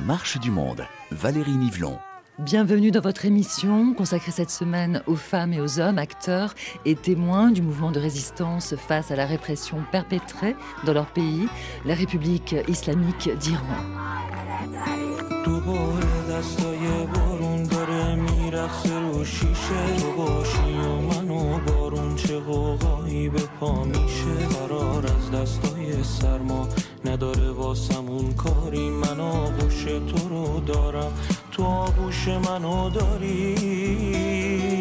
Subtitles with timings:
[0.00, 1.98] La marche du monde, Valérie Nivelon.
[2.38, 6.54] Bienvenue dans votre émission consacrée cette semaine aux femmes et aux hommes, acteurs
[6.86, 11.48] et témoins du mouvement de résistance face à la répression perpétrée dans leur pays,
[11.84, 13.76] la République islamique d'Iran.
[27.04, 28.90] نداره واسمون کاری.
[28.90, 31.12] من آغوش تو رو دارم.
[31.52, 34.79] تو آغوش منو داری.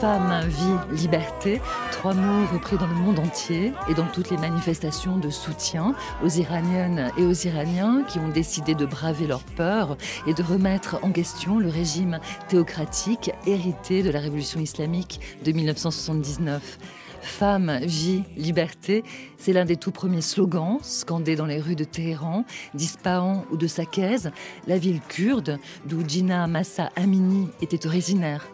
[0.00, 1.60] Femme, vie, liberté,
[1.90, 6.28] trois mots repris dans le monde entier et dans toutes les manifestations de soutien aux
[6.28, 9.96] Iraniennes et aux Iraniens qui ont décidé de braver leur peur
[10.28, 16.78] et de remettre en question le régime théocratique hérité de la révolution islamique de 1979.
[17.20, 19.02] Femme, vie, liberté,
[19.36, 23.66] c'est l'un des tout premiers slogans scandés dans les rues de Téhéran, d'Ispahan ou de
[23.66, 24.30] Saqqez,
[24.68, 28.46] la ville kurde d'où Gina Massa Amini était originaire.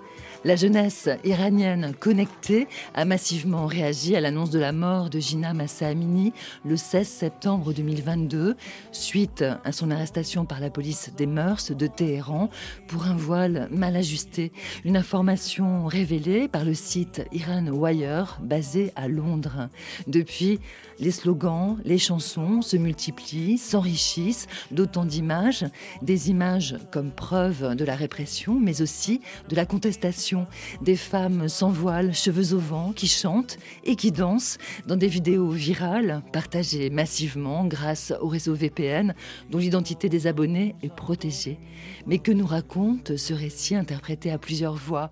[0.46, 5.86] La jeunesse iranienne connectée a massivement réagi à l'annonce de la mort de Gina Massa
[5.86, 6.34] Amini
[6.66, 8.54] le 16 septembre 2022,
[8.92, 12.50] suite à son arrestation par la police des mœurs de Téhéran
[12.88, 14.52] pour un voile mal ajusté.
[14.84, 19.70] Une information révélée par le site Iran Wire basé à Londres.
[20.06, 20.60] Depuis,
[20.98, 25.64] les slogans, les chansons se multiplient, s'enrichissent d'autant d'images,
[26.02, 30.33] des images comme preuve de la répression, mais aussi de la contestation.
[30.82, 35.50] Des femmes sans voile, cheveux au vent, qui chantent et qui dansent dans des vidéos
[35.50, 39.14] virales partagées massivement grâce au réseau VPN
[39.50, 41.58] dont l'identité des abonnés est protégée.
[42.06, 45.10] Mais que nous raconte ce récit interprété à plusieurs voix?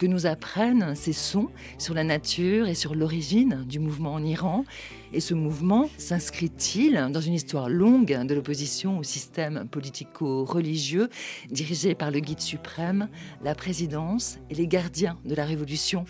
[0.00, 4.64] Que nous apprennent ces sons sur la nature et sur l'origine du mouvement en Iran
[5.12, 11.10] Et ce mouvement s'inscrit-il dans une histoire longue de l'opposition au système politico-religieux
[11.50, 13.08] dirigé par le guide suprême,
[13.44, 16.06] la présidence et les gardiens de la révolution?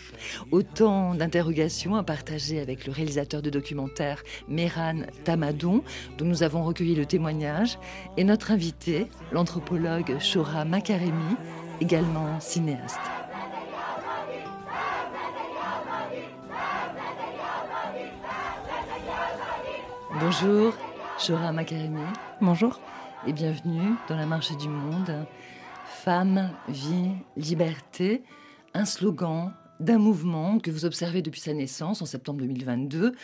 [0.51, 5.83] Autant d'interrogations à partager avec le réalisateur de documentaire Mehran Tamadon,
[6.17, 7.77] dont nous avons recueilli le témoignage,
[8.15, 11.35] et notre invité, l'anthropologue Shora Makaremi,
[11.81, 13.20] également cinéaste.
[20.19, 20.73] Bonjour,
[21.17, 22.01] Shora Makaremi.
[22.41, 22.81] Bonjour.
[23.25, 25.25] Et bienvenue dans la marche du monde.
[25.85, 28.21] Femme, vie, liberté,
[28.73, 33.15] un slogan d'un mouvement que vous observez depuis sa naissance en septembre 2022,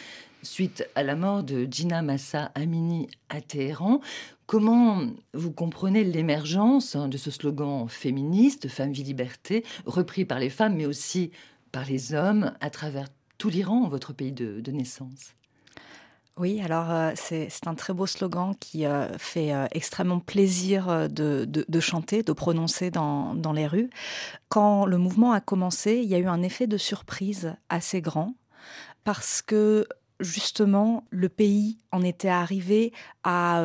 [0.44, 4.00] suite à la mort de Gina Massa Amini à Téhéran.
[4.46, 5.02] Comment
[5.34, 10.86] vous comprenez l'émergence de ce slogan féministe, femme, vie, liberté, repris par les femmes, mais
[10.86, 11.32] aussi
[11.74, 15.34] par les hommes à travers tout l'Iran, votre pays de, de naissance?
[16.38, 21.46] Oui, alors euh, c'est un très beau slogan qui euh, fait euh, extrêmement plaisir de,
[21.46, 23.90] de, chanter, de prononcer dans, dans les rues.
[24.48, 28.36] Quand le mouvement a commencé, il y a eu un effet de surprise assez grand
[29.04, 29.88] parce que
[30.20, 32.92] justement, le pays en était arrivé
[33.24, 33.62] à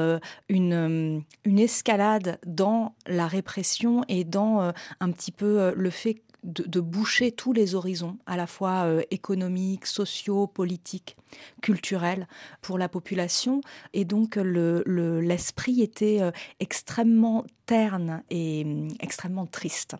[0.49, 7.33] une, une escalade dans la répression et dans un petit peu le fait de, boucher
[7.33, 11.17] tous les horizons, à la fois euh, économiques, sociaux, politiques,
[11.61, 12.27] culturels,
[12.61, 13.61] pour la population.
[13.93, 16.31] Et donc l'esprit le, était euh,
[16.61, 19.97] extrêmement terne et euh, extrêmement triste.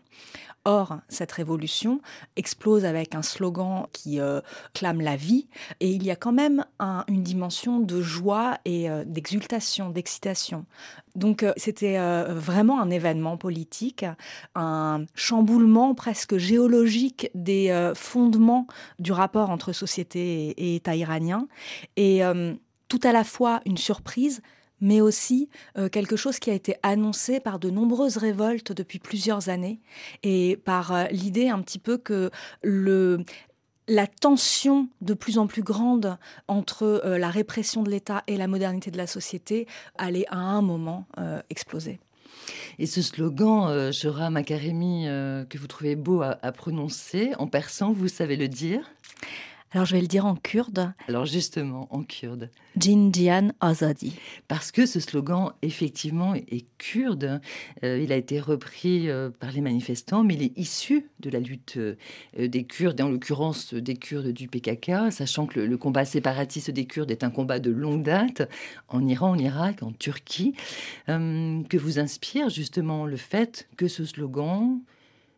[0.65, 1.99] Or, cette révolution
[2.37, 4.39] explose avec un slogan qui euh,
[4.73, 5.49] clame la vie,
[5.81, 10.65] et il y a quand même un, une dimension de joie et euh, d'exultation, d'excitation.
[11.15, 11.97] Donc, euh, c'était
[12.29, 14.05] vraiment un événement politique,
[14.55, 18.67] un chamboulement presque géologique des fondements
[18.99, 21.47] du rapport entre société et, État iranien,
[21.97, 22.21] et
[22.87, 24.41] tout à la fois une surprise,
[24.83, 29.49] mais aussi euh, quelque chose qui a été annoncé par de nombreuses révoltes depuis plusieurs
[29.49, 29.79] années
[30.21, 32.29] et par euh, l'idée un petit peu que
[33.87, 38.47] la tension de plus en plus grande entre euh, la répression de l'État et la
[38.47, 41.07] modernité de la société allait à un moment
[41.49, 41.99] exploser.
[42.77, 48.35] Et ce slogan, euh, Shora que vous trouvez beau à prononcer en persan, vous savez
[48.35, 48.81] le dire?
[49.73, 50.93] Alors je vais le dire en kurde.
[51.07, 52.51] Alors justement, en kurde.
[52.77, 54.15] Jinjian Azadi.
[54.47, 57.41] Parce que ce slogan, effectivement, est kurde.
[57.83, 61.39] Euh, il a été repris euh, par les manifestants, mais il est issu de la
[61.39, 61.95] lutte euh,
[62.37, 66.85] des Kurdes, et en l'occurrence des Kurdes du PKK, sachant que le, combat séparatiste des
[66.85, 68.47] Kurdes est un combat de longue date
[68.89, 70.53] en Iran, en Irak, en Turquie.
[71.07, 74.79] que vous inspire justement le fait que ce slogan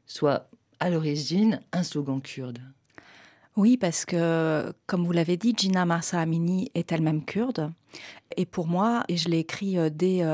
[0.06, 0.50] soit
[0.80, 2.60] à l'origine un slogan kurde
[3.56, 7.72] oui, parce que, comme vous l'avez dit, Gina Marsa Amini est elle-même kurde.
[8.38, 10.26] Et pour moi, et je l'ai écrit euh, dès, euh,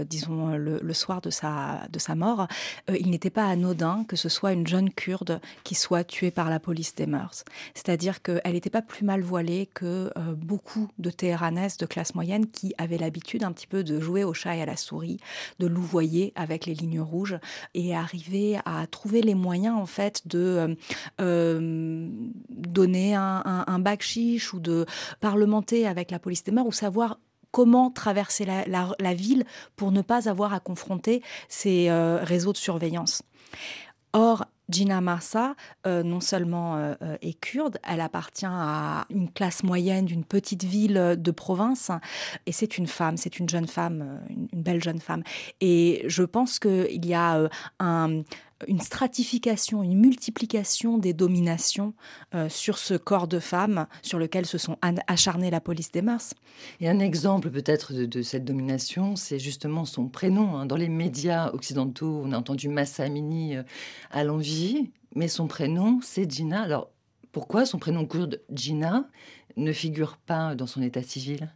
[0.00, 2.46] euh, disons, le, soir de sa, de sa mort,
[2.88, 6.60] il n'était pas anodin que ce soit une jeune kurde qui soit tuée par la
[6.60, 7.44] police des mœurs.
[7.74, 12.74] C'est-à-dire qu'elle n'était pas plus mal voilée que beaucoup de Téhéranaises de classe moyenne qui
[12.78, 15.18] avaient l'habitude un petit peu de jouer au chat et à la souris,
[15.58, 17.38] de louvoyer avec les lignes rouges
[17.74, 20.76] et arriver à trouver les moyens, en fait, de
[22.50, 24.86] donner un, un, un bac chiche ou de
[25.20, 27.07] parlementer avec la police des mœurs ou savoir
[27.50, 29.44] comment traverser la, ville
[29.76, 33.22] pour ne pas avoir à confronter ces euh, réseaux de surveillance.
[34.12, 35.54] Or, Gina Marsa,
[35.86, 41.16] euh, non seulement euh, est kurde, elle appartient à une classe moyenne d'une petite ville
[41.18, 41.90] de province,
[42.44, 45.22] et c'est une femme, c'est une jeune femme, une, belle jeune femme.
[45.60, 47.48] Et je pense qu'il y a
[47.80, 48.22] un,
[48.66, 51.94] une stratification, une multiplication des dominations
[52.34, 54.76] euh, sur ce corps de femme sur lequel se sont
[55.06, 56.34] acharnés la police des mœurs.
[56.80, 60.56] Et un exemple peut-être de, cette domination, c'est justement son prénom.
[60.56, 60.66] Hein.
[60.66, 63.62] Dans les médias occidentaux, on a entendu Massamini euh,
[64.10, 66.62] à l'envie, mais son prénom, c'est Gina.
[66.62, 66.90] Alors,
[67.32, 69.08] pourquoi son prénom kurde Gina?
[69.58, 71.48] Ne figure pas dans son état civil?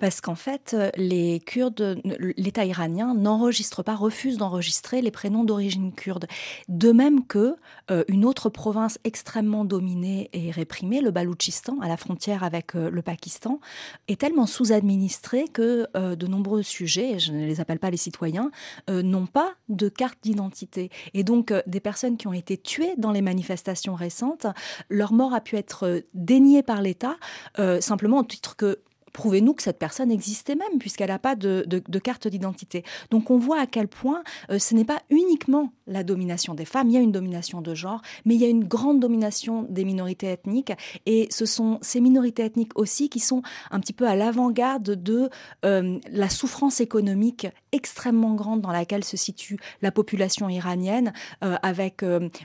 [0.00, 2.00] Parce qu'en fait, les Kurdes,
[2.36, 6.26] l'État iranien n'enregistre pas, refuse d'enregistrer les prénoms d'origine kurde.
[6.68, 7.56] De même que
[7.90, 12.90] euh, une autre province extrêmement dominée et réprimée, le Baloutchistan, à la frontière avec euh,
[12.90, 13.60] le Pakistan,
[14.08, 18.50] est tellement sous-administrée que euh, de nombreux sujets, je ne les appelle pas les citoyens,
[18.88, 20.90] n'ont pas de carte d'identité.
[21.14, 24.46] Et donc, des personnes qui ont été tuées dans les manifestations récentes,
[24.88, 27.41] leur mort a pu être déniée par l'État euh,
[27.80, 28.78] simplement au titre que
[29.12, 31.64] prouvez-nous que cette personne existait même, puisqu'elle n'a pas de,
[32.02, 32.84] carte d'identité.
[33.10, 36.88] Donc on voit à quel point euh, ce n'est pas uniquement la domination des femmes,
[36.88, 39.84] il y a une domination de genre, mais il y a une grande domination des
[39.84, 40.72] minorités ethniques,
[41.06, 45.28] et ce sont ces minorités ethniques aussi qui sont un petit peu à l'avant-garde de
[45.64, 51.12] euh, la souffrance économique extrêmement grande dans laquelle se situe la population iranienne,
[51.44, 52.02] euh, avec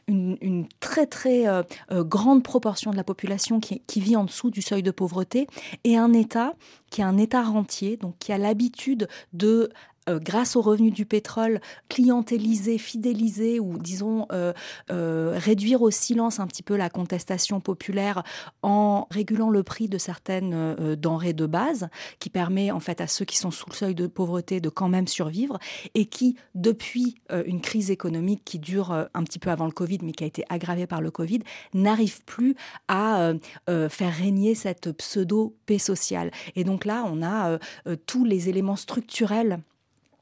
[0.07, 1.45] une, très très
[1.91, 5.47] grande proportion de la population qui, qui vit en dessous du seuil de pauvreté,
[5.83, 6.53] et un État
[6.89, 9.69] qui est un État rentier, donc qui a l'habitude de
[10.07, 11.59] euh, grâce aux revenus du pétrole,
[11.89, 14.53] clientéliser, fidéliser ou disons euh,
[14.91, 18.23] euh, réduire au silence un petit peu la contestation populaire
[18.61, 21.89] en régulant le prix de certaines denrées de base,
[22.19, 24.89] qui permet en fait à ceux qui sont sous le seuil de pauvreté de quand
[24.89, 25.59] même survivre
[25.93, 27.15] et qui, depuis
[27.45, 30.43] une crise économique qui dure un petit peu avant le Covid, mais qui a été
[30.49, 31.39] aggravée par le Covid,
[31.73, 32.55] n'arrive plus
[32.87, 33.33] à
[33.67, 36.31] faire régner cette pseudo-paix sociale.
[36.55, 37.57] Et donc là, on a
[38.05, 39.59] tous les éléments structurels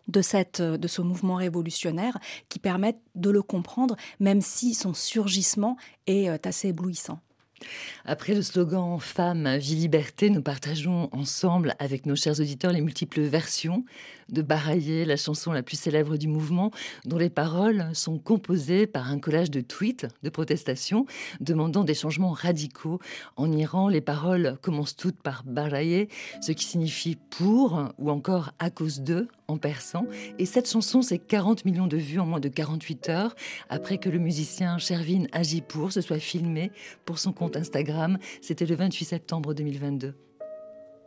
[0.07, 2.19] de, cette, de ce mouvement révolutionnaire
[2.49, 7.19] qui permettent de le comprendre, même si son surgissement est euh, assez éblouissant.
[8.05, 13.21] Après le slogan Femme, vie, liberté, nous partageons ensemble avec nos chers auditeurs les multiples
[13.21, 13.83] versions
[14.29, 16.71] de Barailler, la chanson la plus célèbre du mouvement,
[17.05, 21.05] dont les paroles sont composées par un collage de tweets de protestation
[21.39, 22.99] demandant des changements radicaux.
[23.37, 26.09] En Iran, les paroles commencent toutes par Barailler,
[26.41, 30.07] ce qui signifie pour ou encore à cause de en persan.
[30.39, 33.35] Et cette chanson, c'est 40 millions de vues en moins de 48 heures
[33.69, 36.71] après que le musicien Shervin Ajipour se soit filmé
[37.05, 38.17] pour son compte Instagram.
[38.41, 40.13] C'était le 28 septembre 2022.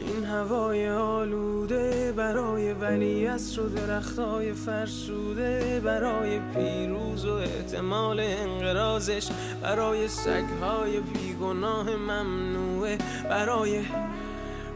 [0.00, 9.28] این هوای آلوده برای ولیعصر و درختای فرسوده برای پیروز و احتمال انقرازش
[9.62, 12.98] برای سگهای بیگناه ممنوعه
[13.30, 13.84] برای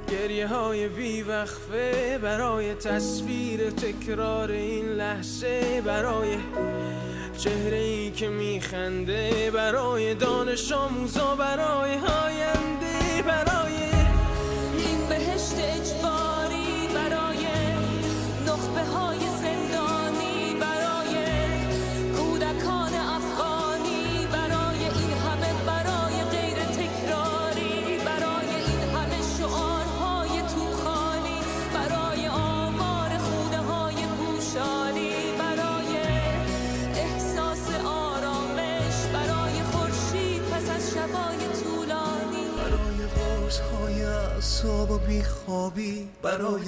[0.09, 6.37] گریه های بیوقفه برای تصویر تکرار این لحظه برای
[7.39, 13.72] چهره ای که میخنده برای دانش آموزا برای هاینده برای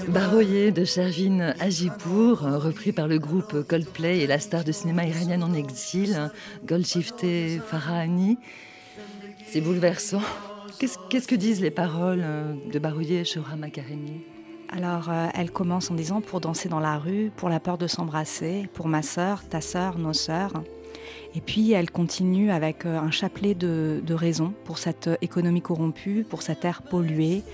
[0.08, 5.42] Baroye de Shervin Ajipour, repris par le groupe Coldplay et la star de cinéma iranienne
[5.42, 6.30] en exil,
[6.66, 8.38] Golshifteh Farahani.
[9.46, 10.22] C'est bouleversant.
[10.78, 14.22] Qu'est-ce qu'est-ce que disent les paroles euh, de Baroye et Shora Makaremi?
[14.68, 17.86] Alors, euh, elle commence en disant pour danser dans la rue, pour la peur de
[17.86, 20.52] s'embrasser, pour ma sœur, ta sœur, nos sœurs.
[21.36, 26.26] Et puis, elle continue avec euh, un chapelet de, de raisons pour cette économie corrompue,
[26.28, 27.44] pour cette air pollué,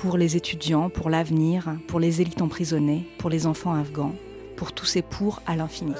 [0.00, 4.14] pour les étudiants, pour l'avenir, pour les élites emprisonnées, pour les enfants afghans,
[4.56, 5.92] pour tous ces pour à l'infini.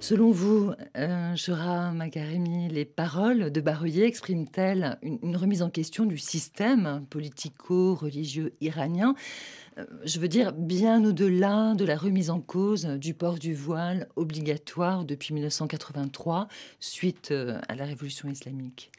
[0.00, 0.67] Selon vous,
[1.38, 8.54] Shora Makaremi, les paroles de Baroye expriment-elles une, une remise en question du système politico-religieux
[8.60, 9.14] iranien?
[9.78, 14.08] Euh, Je veux dire, bien au-delà de la remise en cause du port du voile
[14.16, 16.48] obligatoire depuis 1983,
[16.80, 18.90] suite euh, à la révolution islamique.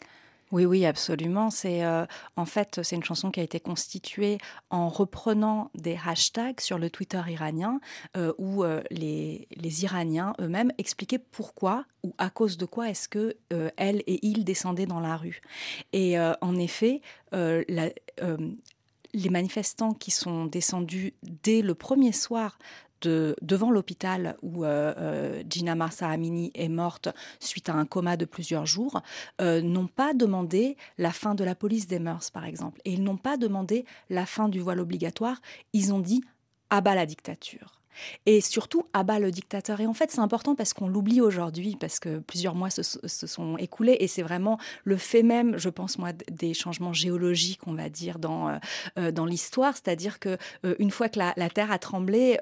[0.51, 1.51] Oui, oui, absolument.
[1.51, 4.39] C'est euh, en fait c'est une chanson qui a été constituée
[4.71, 7.79] en reprenant des hashtags sur le Twitter iranien
[8.17, 9.47] euh, où euh, les,
[9.83, 14.43] Iraniens eux-mêmes expliquaient pourquoi ou à cause de quoi est-ce que euh, elle et il
[14.43, 15.41] descendaient dans la rue.
[15.93, 17.01] Et en effet,
[17.31, 21.13] les manifestants qui sont descendus
[21.43, 22.57] dès le premier soir
[23.01, 28.17] de, devant l'hôpital où euh, euh, Gina Marsa Amini est morte suite à un coma
[28.17, 29.01] de plusieurs jours,
[29.41, 32.81] euh, n'ont pas demandé la fin de la police des mœurs, par exemple.
[32.85, 35.41] Et ils n'ont pas demandé la fin du voile obligatoire.
[35.73, 36.23] Ils ont dit
[36.69, 37.78] à bas la dictature.
[38.25, 39.81] Et surtout, à bas le dictateur.
[39.81, 43.57] Et en fait, c'est important parce qu'on l'oublie aujourd'hui, parce que plusieurs mois se, sont
[43.57, 43.97] écoulés.
[43.99, 48.19] Et c'est vraiment le fait même, je pense, moi, des changements géologiques, on va dire,
[48.19, 48.57] dans, euh,
[48.97, 49.75] euh, dans l'histoire.
[49.75, 52.37] C'est-à-dire que euh, une fois que la, Terre a tremblé,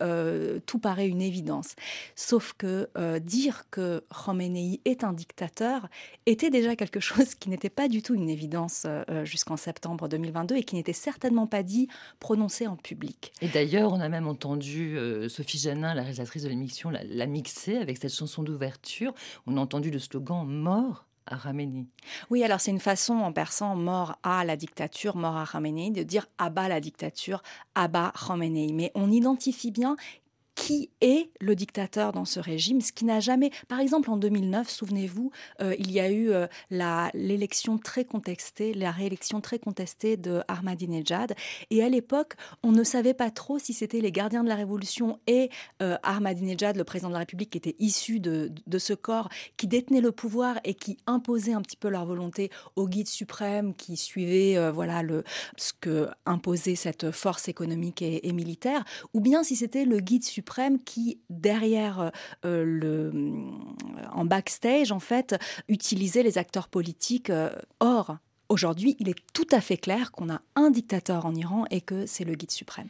[0.66, 1.76] tout paraît une évidence.
[2.16, 5.88] Sauf que dire que Khomeini est un dictateur
[6.26, 8.86] était déjà quelque chose qui n'était pas du tout une évidence
[9.24, 11.88] jusqu'en septembre 2022 et qui n'était certainement pas dit,
[12.20, 13.32] prononcé en public.
[13.42, 17.78] Et d'ailleurs, on a même entendu euh, Sophie la réalisatrice de l'émission, la, la mixer
[17.78, 19.14] avec cette chanson d'ouverture.
[19.46, 21.86] On a entendu le slogan Mort à Khamenei.
[22.30, 26.04] Oui, alors c'est une façon en persan mort à la dictature, mort à Khamenei, de
[26.04, 27.44] dire abat la dictature,
[27.76, 28.72] abat Khamenei.
[28.74, 29.96] Mais on identifie bien
[30.58, 33.52] qui est le dictateur dans ce régime, ce qui n'a jamais...
[33.68, 36.48] Par exemple, en 2009, souvenez-vous, euh, il y a eu euh,
[37.14, 41.36] l'élection très contestée, la réélection très contestée de Ahmadinejad.
[41.70, 42.34] Et à l'époque,
[42.64, 45.52] on ne savait pas trop si c'était les gardiens de la Révolution et
[45.84, 50.02] euh, Ahmadinejad, le président de la République, qui était issu de, ce corps, qui détenait
[50.02, 54.72] le pouvoir et qui imposait un petit peu leur volonté au guide suprême qui suivait
[54.72, 55.24] voilà le
[55.56, 58.84] ce que imposait cette force économique et militaire
[59.14, 60.47] ou bien si c'était le guide suprême
[60.86, 62.12] qui derrière
[62.46, 63.12] euh, le
[64.12, 65.36] en backstage en fait
[65.68, 67.50] utilisait les acteurs politiques euh,
[67.80, 68.18] or
[68.50, 72.06] Aujourd'hui, il est tout à fait clair qu'on a un dictateur en Iran et que
[72.06, 72.88] c'est le guide suprême.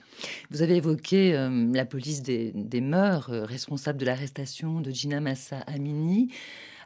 [0.52, 5.58] Vous avez évoqué euh, la police des, mœurs, euh, responsable de l'arrestation de Gina Massa
[5.62, 6.30] Amini.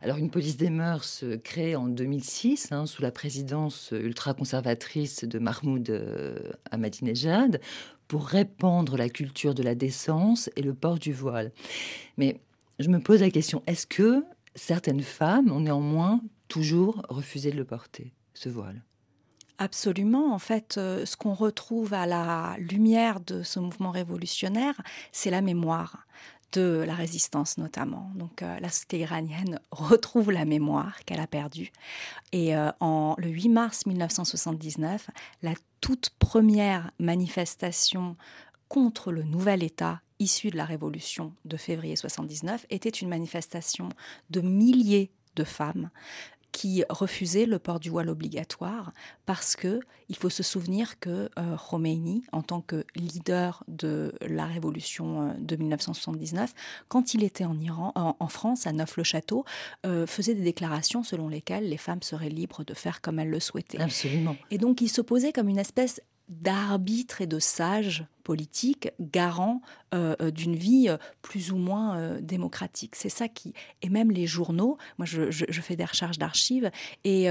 [0.03, 5.37] Alors, une police des mœurs euh, créée en 2006, hein, sous la présidence ultra-conservatrice de
[5.37, 6.39] Mahmoud euh,
[6.71, 7.61] Ahmadinejad,
[8.11, 11.53] pour répandre la culture de la décence et le port du voile.
[12.17, 12.41] Mais
[12.77, 17.63] je me pose la question, est-ce que certaines femmes ont néanmoins toujours refusé de le
[17.63, 18.83] porter, ce voile?
[19.59, 20.33] Absolument.
[20.33, 24.81] En fait, euh, ce qu'on retrouve à la lumière de ce mouvement révolutionnaire,
[25.13, 26.05] c'est la mémoire
[26.51, 28.11] de la résistance notamment.
[28.15, 31.71] Donc euh, la société iranienne retrouve la mémoire qu'elle a perdue.
[32.33, 35.09] Et euh, en le 8 mars 1979,
[35.43, 38.15] la toute première manifestation
[38.69, 43.89] contre le nouvel État issu de la révolution de février 79 était une manifestation
[44.29, 45.89] de milliers de femmes
[46.51, 48.91] qui refusait le port du voile obligatoire
[49.25, 49.79] parce que
[50.09, 55.33] il faut se souvenir que euh, Khomeini, en tant que leader de la révolution euh,
[55.39, 56.53] de 1979,
[56.89, 59.45] quand il était en Iran, en, en France, à Neuf-le-Château,
[59.85, 63.39] euh, faisait des déclarations selon lesquelles les femmes seraient libres de faire comme elles le
[63.39, 63.81] souhaitaient.
[63.81, 64.35] Absolument.
[64.49, 69.61] Et donc il se posait comme une espèce d'arbitre et de sage politique garant
[69.93, 72.95] euh, euh, d'une vie euh, plus ou moins démocratique.
[72.95, 73.53] C'est ça qui...
[73.81, 76.71] Et même les journaux, moi je, je- fais des recherches d'archives,
[77.03, 77.27] et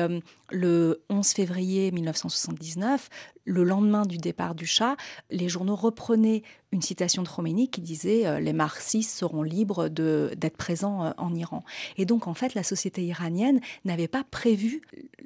[0.50, 3.08] le 11 février 1979,
[3.44, 4.96] le lendemain du départ du Shah,
[5.30, 6.42] les journaux reprenaient
[6.72, 11.64] une citation de Khomeini qui disait Les marxistes seront libres d'être présents en Iran».
[11.96, 14.82] Et donc en fait, la société iranienne n'avait pas prévu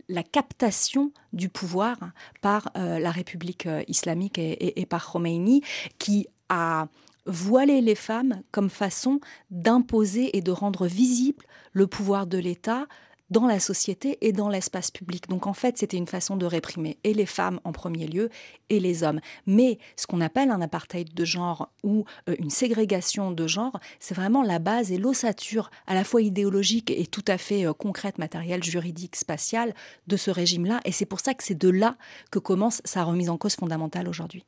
[0.08, 1.96] la captation du pouvoir
[2.40, 5.62] par la République islamique et, et- et par Khomeini,
[5.98, 6.88] qui a
[7.26, 12.86] voilé les femmes comme façon d'imposer et de rendre visible le pouvoir de l'État
[13.30, 15.28] dans la société et dans l'espace public.
[15.28, 18.28] Donc en fait, c'était une façon de réprimer et les femmes en premier lieu
[18.68, 19.20] et les hommes.
[19.46, 24.14] Mais ce qu'on appelle un apartheid de genre ou euh, une ségrégation de genre, c'est
[24.14, 28.18] vraiment la base et l'ossature à la fois idéologique et tout à fait euh, concrète,
[28.18, 29.74] matérielle, juridique, spatiale
[30.06, 30.80] de ce régime-là.
[30.84, 31.96] Et c'est pour ça que c'est de là
[32.30, 34.44] que commence sa remise en cause fondamentale aujourd'hui.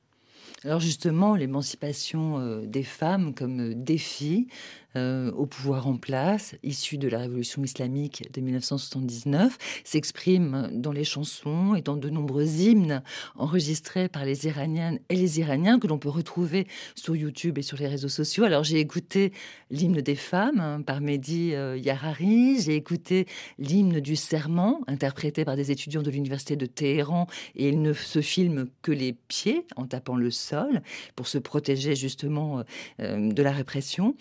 [0.65, 4.49] Alors justement, l'émancipation euh, des femmes comme euh, défi
[4.97, 11.05] euh, au pouvoir en place, issu de la révolution islamique de 1979, s'exprime dans les
[11.05, 13.03] chansons et dans de nombreux hymnes
[13.37, 17.77] enregistrés par les Iraniennes et les Iraniens que l'on peut retrouver sur YouTube et sur
[17.77, 18.45] les réseaux sociaux.
[18.45, 19.33] Alors j'ai écouté
[19.71, 23.27] l'hymne des femmes hein, par Mehdi euh, Yarari, j'ai écouté
[23.59, 28.23] l'hymne du serment interprété par des étudiants de l'université de Téhéran et il ne se
[28.23, 30.83] filme que les pieds en tapant le sol
[31.15, 32.63] pour se protéger justement
[33.01, 34.15] euh, de la répression.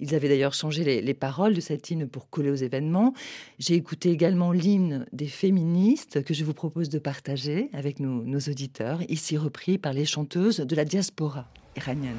[0.00, 3.14] Ils avaient d'ailleurs changé les, les paroles de cet hymne pour coller aux événements.
[3.58, 8.38] J'ai écouté également l'hymne des féministes que je vous propose de partager avec nos, nos
[8.38, 12.16] auditeurs, ici repris par les chanteuses de la diaspora iranienne.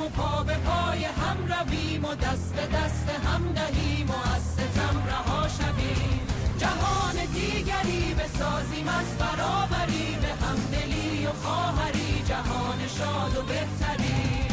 [0.00, 5.02] و پا به پای هم رویم و دست به دست هم دهیم و از ستم
[5.06, 6.20] رها شویم.
[6.58, 12.22] جهان دیگری بسازیم از برابری به همدلی و خواهری.
[12.28, 14.48] جهان شاد و بهتری.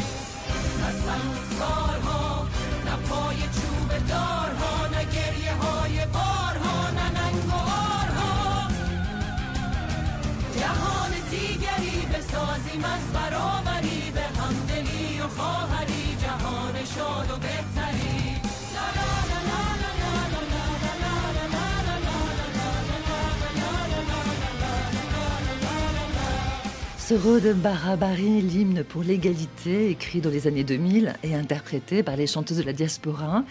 [0.82, 1.24] قسم
[1.58, 2.46] سالها
[2.86, 8.68] نه پای چوب دارها نه گریه های بارها نه ننگ و آرها.
[10.60, 13.55] جهان دیگری بسازیم از برابری
[27.06, 32.58] Sorod Barabari, l'hymne pour l'égalité, écrit dans les années 2000 et interprété par les chanteuses
[32.58, 33.44] de la diaspora.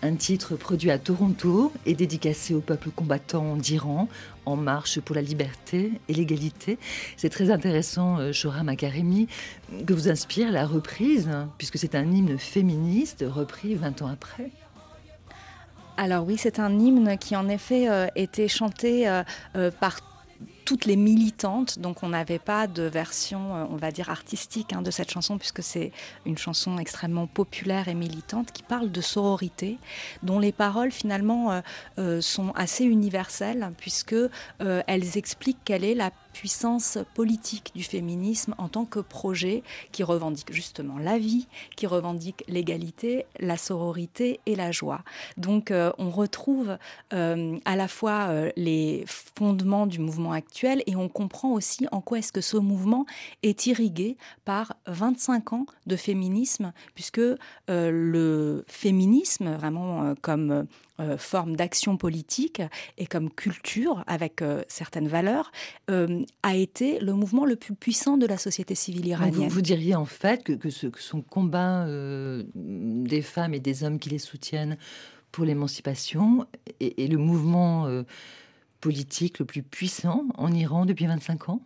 [0.00, 4.08] Un titre produit à Toronto et dédicacé au peuple combattant d'Iran
[4.46, 6.78] en marche pour la liberté et l'égalité.
[7.18, 9.28] C'est très intéressant, euh, Shora Makaremi,
[9.86, 14.48] que vous inspire la reprise, puisque c'est un hymne féministe repris 20 ans après.
[15.98, 20.00] Alors oui, c'est un hymne qui en effet euh, était chanté euh, par
[20.64, 24.82] toutes les militantes, donc on n'avait pas de version, euh, on va dire, artistique hein,
[24.82, 25.92] de cette chanson, puisque c'est
[26.26, 29.78] une chanson extrêmement populaire et militante qui parle de sororité,
[30.22, 31.60] dont les paroles finalement euh,
[31.98, 34.14] euh, sont assez universelles, puisque
[34.58, 40.52] elles expliquent quelle est la puissance politique du féminisme en tant que projet qui revendique
[40.52, 45.02] justement la vie, qui revendique l'égalité, la sororité et la joie.
[45.36, 46.78] Donc euh, on retrouve
[47.12, 52.00] euh, à la fois euh, les fondements du mouvement actuel et on comprend aussi en
[52.00, 53.06] quoi est-ce que ce mouvement
[53.42, 57.20] est irrigué par 25 ans de féminisme, puisque
[57.68, 60.66] le féminisme, vraiment comme
[61.02, 62.62] euh, forme d'action politique
[62.96, 65.52] et comme culture avec euh, certaines valeurs,
[65.90, 69.48] euh, a été le mouvement le plus puissant de la société civile iranienne.
[69.48, 71.86] vous, vous diriez en fait que, que, ce, que son combat
[72.54, 74.76] des femmes et des hommes qui les soutiennent
[75.30, 76.46] pour l'émancipation
[76.80, 77.88] est, est le mouvement
[78.80, 81.60] politique le plus puissant en Iran depuis 25 ans?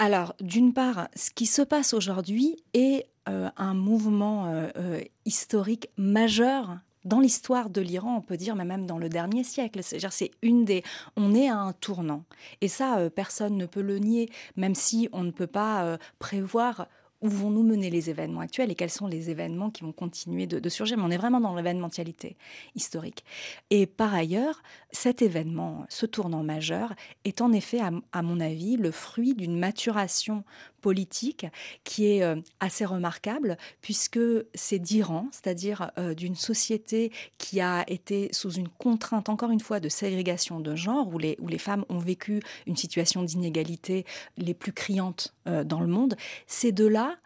[0.00, 5.90] Alors, d'une part, ce qui se passe aujourd'hui est euh, un mouvement euh, euh, historique
[5.98, 9.82] majeur dans l'histoire de l'Iran, on peut dire, mais même dans le dernier siècle.
[9.82, 10.82] C'est-à-dire, c'est une des.
[11.16, 12.24] On est à un tournant.
[12.60, 15.96] Et ça, euh, personne ne peut le nier, même si on ne peut pas euh,
[16.18, 16.86] prévoir
[17.22, 20.46] où vont nous mener les événements actuels et quels sont les événements qui vont continuer
[20.46, 20.96] de, surgir.
[20.96, 22.36] Mais on est vraiment dans l'événementialité
[22.74, 23.24] historique.
[23.68, 27.80] Et par ailleurs, cet événement, ce tournant majeur, est en effet,
[28.12, 30.44] à mon avis, le fruit d'une maturation
[30.80, 31.46] politique
[31.84, 34.20] qui est euh, assez remarquable puisque
[34.54, 39.80] c'est d'Iran, c'est-à-dire euh, d'une société qui a été sous une contrainte, encore une fois,
[39.80, 44.04] de ségrégation de genre, où les, où les femmes ont vécu une situation d'inégalité
[44.36, 46.16] les plus criantes euh, dans le monde.
[46.46, 47.16] C'est de là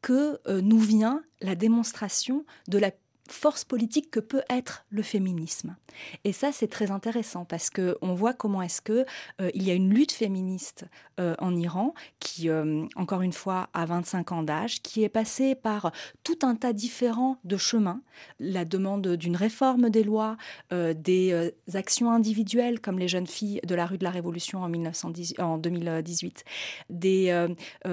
[0.00, 2.92] que nous vient la démonstration de la
[3.30, 5.76] force politique que peut être le féminisme.
[6.24, 9.04] Et ça, c'est très intéressant parce que on voit comment est-ce que
[9.40, 10.86] euh, il y a une lutte féministe
[11.20, 15.54] euh, en Iran qui, euh, encore une fois, a 25 ans d'âge, qui est passée
[15.54, 15.92] par
[16.24, 18.00] tout un tas différents de chemins.
[18.38, 20.36] La demande d'une réforme des lois,
[20.70, 25.34] des actions individuelles comme les jeunes filles de la rue de la Révolution en, 1910,
[25.38, 26.44] en 2018,
[26.90, 27.46] des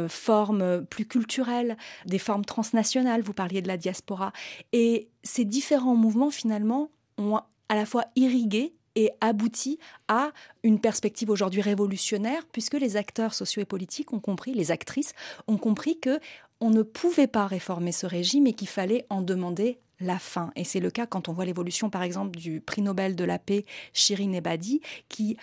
[0.07, 3.21] formes plus culturelles, des formes transnationales.
[3.21, 4.33] Vous parliez de la diaspora
[4.73, 10.31] et ces différents mouvements, finalement, ont à la fois irrigué et abouti à
[10.63, 15.13] une perspective aujourd'hui révolutionnaire, puisque les acteurs sociaux et politiques ont compris, les actrices
[15.47, 16.19] ont compris que
[16.61, 20.51] on ne pouvait pas réformer ce régime et qu'il fallait en demander la fin.
[20.55, 23.39] Et c'est le cas quand on voit l'évolution, par exemple, du prix Nobel de la
[23.39, 25.37] paix Shirin Ebadi, qui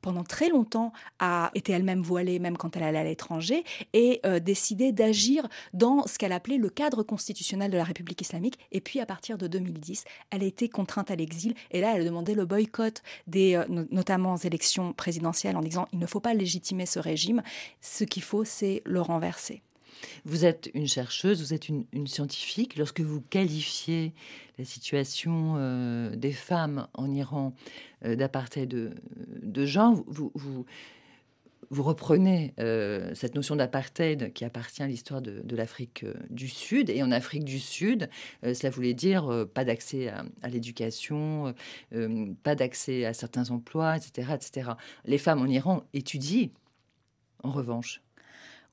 [0.00, 4.40] pendant très longtemps, a été elle-même voilée, même quand elle allait à l'étranger, et euh,
[4.40, 8.58] décidé d'agir dans ce qu'elle appelait le cadre constitutionnel de la République islamique.
[8.72, 12.02] Et puis, à partir de 2010, elle a été contrainte à l'exil, et là, elle
[12.02, 16.34] a demandé le boycott des, euh, notamment élections présidentielles, en disant il ne faut pas
[16.34, 17.42] légitimer ce régime,
[17.80, 19.62] ce qu'il faut, c'est le renverser.
[20.24, 22.76] Vous êtes une chercheuse, vous êtes une, scientifique.
[22.76, 24.12] Lorsque vous qualifiez
[24.58, 27.54] la situation euh, des femmes en Iran
[28.04, 30.64] euh, d'apartheid de, genre, vous,
[31.70, 36.90] reprenez euh, cette notion d'apartheid qui appartient à l'histoire de, l'Afrique du Sud.
[36.90, 38.08] Et en Afrique du Sud,
[38.42, 41.54] cela voulait dire pas d'accès à, à l'éducation,
[42.42, 44.70] pas d'accès à certains emplois, etc., etc.
[45.04, 46.48] Les femmes en Iran étudient,
[47.42, 48.02] en revanche.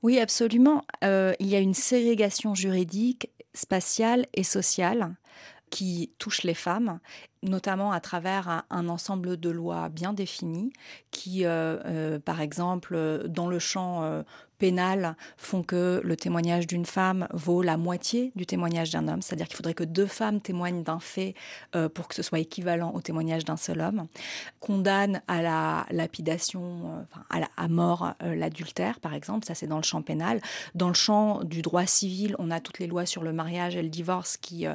[0.02, 0.84] Oui, absolument.
[1.04, 5.16] Euh, il y a une ségrégation juridique, spatiale et sociale
[5.70, 7.00] qui touche les femmes,
[7.42, 10.72] notamment à travers un, ensemble de lois bien définies
[11.10, 14.24] qui, euh, euh, par exemple, dans le champ
[14.58, 19.46] pénales font que le témoignage d'une femme vaut la moitié du témoignage d'un homme, c'est-à-dire
[19.46, 21.34] qu'il faudrait que deux femmes témoignent d'un fait
[21.74, 24.06] euh, pour que ce soit équivalent au témoignage d'un seul homme,
[24.60, 29.82] condamne à la lapidation, euh, à, mort euh, l'adultère, par exemple, ça c'est dans le
[29.82, 30.40] champ pénal.
[30.74, 33.82] Dans le champ du droit civil, on a toutes les lois sur le mariage et
[33.82, 34.66] le divorce qui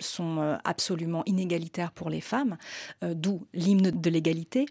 [0.00, 1.22] sont absolument
[1.60, 2.56] inégalitaires pour les femmes,
[3.02, 4.66] d'où l'hymne de l'égalité.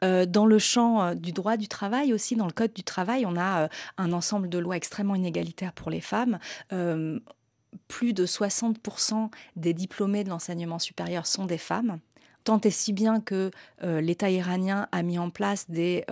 [0.00, 3.62] dans le champ du droit du travail aussi, dans le code du travail, on a
[3.62, 6.38] euh, un ensemble de lois extrêmement inégalitaires pour les femmes
[6.72, 7.18] euh,
[7.88, 11.98] plus de 60% des diplômés de l'enseignement supérieur sont des femmes
[12.44, 13.50] tant et si bien que
[13.82, 16.04] euh, l'État iranien a mis en place des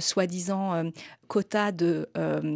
[0.00, 0.90] soi-disant
[1.28, 2.08] quotas de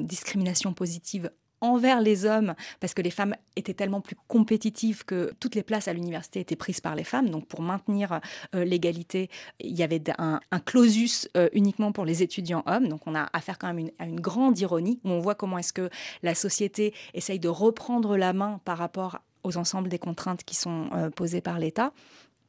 [0.02, 1.30] discrimination positive
[1.66, 5.88] envers les hommes, parce que les femmes étaient tellement plus compétitives que toutes les places
[5.88, 7.30] à l'université étaient prises par les femmes.
[7.30, 8.20] Donc pour maintenir
[8.54, 12.88] euh, l'égalité, il y avait un, clausus euh, uniquement pour les étudiants hommes.
[12.88, 15.72] Donc on a affaire quand même à une grande ironie, où on voit comment est-ce
[15.72, 15.90] que
[16.22, 20.88] la société essaye de reprendre la main par rapport aux ensembles des contraintes qui sont
[20.92, 21.92] euh, posées par l'État.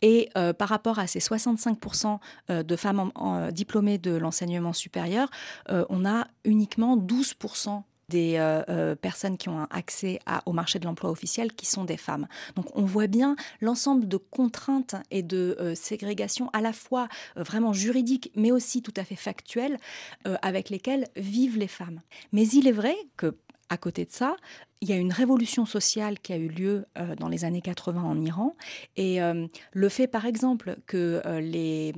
[0.03, 3.11] Et par rapport à ces 65% de femmes
[3.51, 5.27] diplômées de l'enseignement supérieur,
[5.67, 10.85] on a uniquement 12% des euh, euh, personnes qui ont un accès au marché de
[10.85, 12.27] l'emploi officiel qui sont des femmes.
[12.55, 17.73] Donc on voit bien l'ensemble de contraintes et de euh, ségrégations à la fois vraiment
[17.73, 19.77] juridiques mais aussi tout à fait factuelles
[20.41, 22.01] avec lesquelles vivent les femmes.
[22.31, 23.35] Mais il est vrai que
[23.69, 24.37] à côté de ça,
[24.79, 26.85] il y a une révolution sociale qui a eu lieu
[27.17, 28.55] dans les années 80 en Iran.
[28.95, 29.19] Et
[29.71, 31.93] le fait, par exemple, que les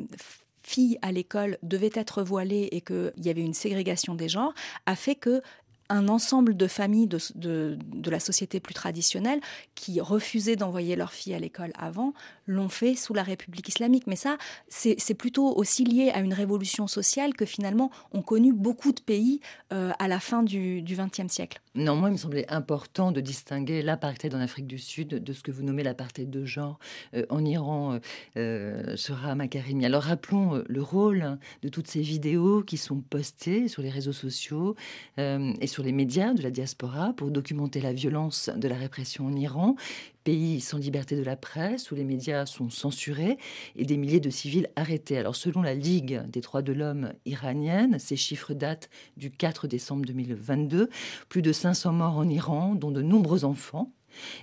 [0.70, 4.54] filles à l'école devaient être voilées et qu'il y avait une ségrégation des genres,
[4.86, 5.42] a fait que
[5.90, 9.42] un ensemble de familles de, de, la société plus traditionnelle
[9.76, 12.14] qui refusaient d'envoyer leurs filles à l'école avant
[12.46, 14.06] l'ont fait sous la République islamique.
[14.08, 18.92] Mais ça, c'est plutôt aussi lié à une révolution sociale que finalement ont connu beaucoup
[18.92, 19.40] de pays
[19.74, 21.62] euh, à la fin du XXe siècle.
[21.76, 25.44] Non, moi, il me semblait important de distinguer l'apartheid en Afrique du Sud de ce
[25.44, 26.80] que vous nommez l'apartheid de genre
[27.14, 28.00] euh, en Iran, euh,
[28.38, 29.86] euh sera Makarimi.
[29.86, 34.76] Alors rappelons le rôle de toutes ces vidéos qui sont postées sur les réseaux sociaux
[35.18, 39.28] et sur sur les médias de la diaspora pour documenter la violence de la répression
[39.28, 39.78] en Iran,
[40.26, 43.38] pays sans liberté de la presse, où les médias sont censurés
[43.78, 45.18] et des milliers de civils arrêtés.
[45.18, 50.04] Alors selon la Ligue des droits de l'homme iranienne, ces chiffres datent du 4 décembre
[50.04, 50.90] 2022,
[51.30, 53.90] plus de 500 morts en Iran, dont de nombreux enfants,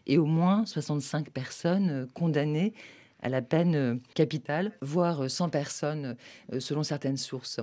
[0.07, 2.73] et au moins 65 personnes condamnées
[3.21, 6.17] à la peine capitale, voire 100 personnes
[6.61, 7.61] selon certaines sources.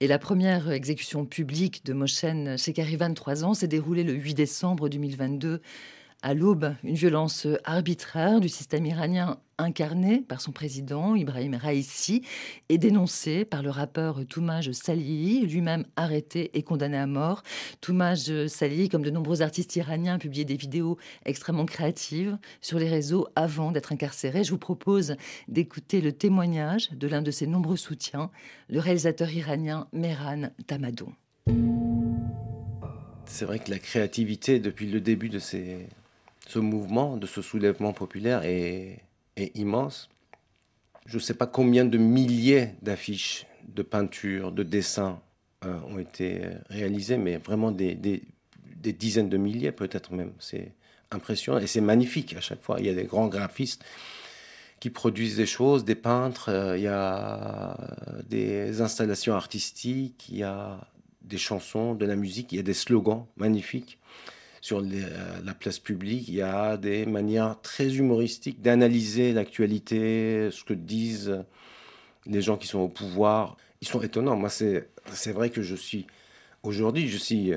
[0.00, 4.88] Et la première exécution publique de Moshen Shekari, 23 ans, s'est déroulée le 8 décembre
[4.88, 5.60] 2022
[6.22, 12.22] à l'aube, une violence arbitraire du système iranien incarné par son président Ibrahim Raisi
[12.68, 17.42] et dénoncée par le rappeur Toumaj Salihi, lui-même arrêté et condamné à mort.
[17.80, 23.26] Toumaj Salihi, comme de nombreux artistes iraniens, publié des vidéos extrêmement créatives sur les réseaux
[23.36, 24.44] avant d'être incarcéré.
[24.44, 25.16] Je vous propose
[25.48, 28.30] d'écouter le témoignage de l'un de ses nombreux soutiens,
[28.68, 31.12] le réalisateur iranien Mehran Tamadon.
[33.26, 35.88] C'est vrai que la créativité, depuis le début de ces
[36.52, 39.00] ce mouvement, de ce soulèvement populaire est,
[39.54, 40.10] immense.
[41.06, 45.20] Je ne sais pas combien de milliers d'affiches, de peintures, de dessins
[45.64, 47.96] euh, ont été réalisés, mais vraiment des,
[48.82, 50.32] dizaines de milliers peut-être même.
[50.38, 50.74] C'est
[51.10, 52.76] impressionnant et c'est magnifique à chaque fois.
[52.78, 53.82] Il y a des grands graphistes
[54.78, 57.78] qui produisent des choses, des peintres, euh, il y a
[58.28, 60.80] des installations artistiques, il y a
[61.22, 63.98] des chansons, de la musique, il y a des slogans magnifiques
[64.62, 70.64] sur euh, la place publique, il y a des manières très humoristiques d'analyser l'actualité, ce
[70.64, 71.44] que disent
[72.26, 73.56] les gens qui sont au pouvoir.
[73.82, 74.36] Ils sont étonnants.
[74.36, 76.06] Moi, c'est vrai que je suis,
[76.62, 77.52] aujourd'hui, je suis,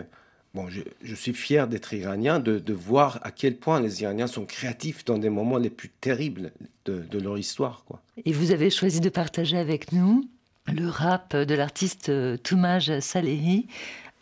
[0.55, 4.45] bon, je, suis fier d'être iranien, de, de, voir à quel point les Iraniens sont
[4.45, 6.51] créatifs dans des moments les plus terribles
[6.85, 7.85] de, de leur histoire.
[8.25, 10.27] Et vous avez choisi de partager avec nous
[10.73, 13.67] le rap de l'artiste Toumaj Salehi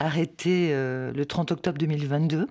[0.03, 2.47] arrêté euh, le 30 octobre 2022.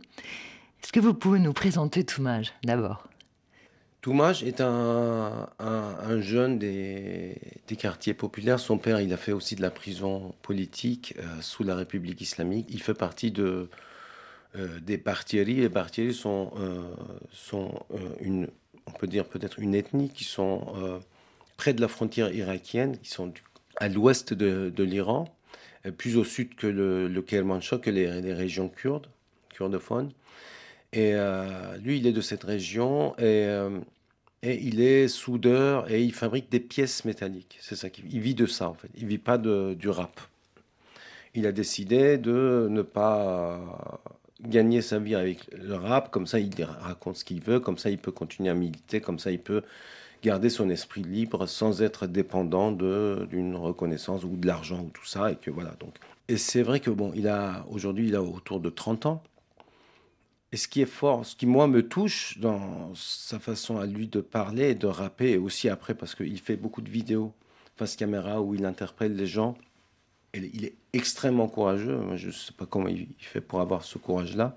[0.83, 3.07] Est-ce que vous pouvez nous présenter Toumaj d'abord?
[4.01, 5.47] Toumaj est un,
[6.21, 7.39] jeune des,
[7.79, 8.59] quartiers populaires.
[8.59, 12.67] Son père, il a fait aussi de la prison politique euh, sous la République islamique.
[12.71, 13.69] Il fait partie de,
[14.57, 15.55] euh, des Bartieri.
[15.55, 16.53] Les Bartieri sont,
[17.33, 17.85] sont
[18.21, 18.49] une,
[18.87, 21.01] on peut dire peut-être une ethnie qui sont
[21.57, 23.33] près de la frontière irakienne, qui sont
[23.77, 25.33] à l'ouest de l'Iran.
[25.87, 29.09] Euh, plus au sud que le, le Kermanshah, que les, régions kurdes,
[29.51, 30.13] kurdophones.
[30.93, 33.79] Et euh, lui, il est de cette région et, euh,
[34.43, 37.59] et, il est soudeur et il fabrique des pièces métalliques.
[37.61, 38.91] C'est ça qu'il vit de ça en fait.
[38.97, 40.21] Il vit pas de, du rap.
[41.35, 43.59] Il a décidé de ne pas
[44.43, 46.11] gagner sa vie avec le rap.
[46.11, 47.59] Comme ça, il raconte ce qu'il veut.
[47.59, 49.01] Comme ça, il peut continuer à militer.
[49.01, 49.63] Comme ça, il peut
[50.23, 55.33] garder son esprit libre sans être dépendant d'une reconnaissance ou de l'argent ou tout ça.
[55.33, 55.75] Et que voilà.
[55.81, 55.97] Donc,
[56.29, 59.23] et c'est vrai que bon, il a aujourd'hui, il a autour de 30 ans.
[60.53, 64.07] Et ce qui est fort, ce qui moi me touche dans sa façon à lui
[64.07, 67.33] de parler et de rapper, et aussi après parce qu'il fait beaucoup de vidéos
[67.77, 69.57] face caméra où il interpelle les gens.
[70.35, 72.01] Et il est extrêmement courageux.
[72.17, 74.57] Je ne sais pas comment il fait pour avoir ce courage-là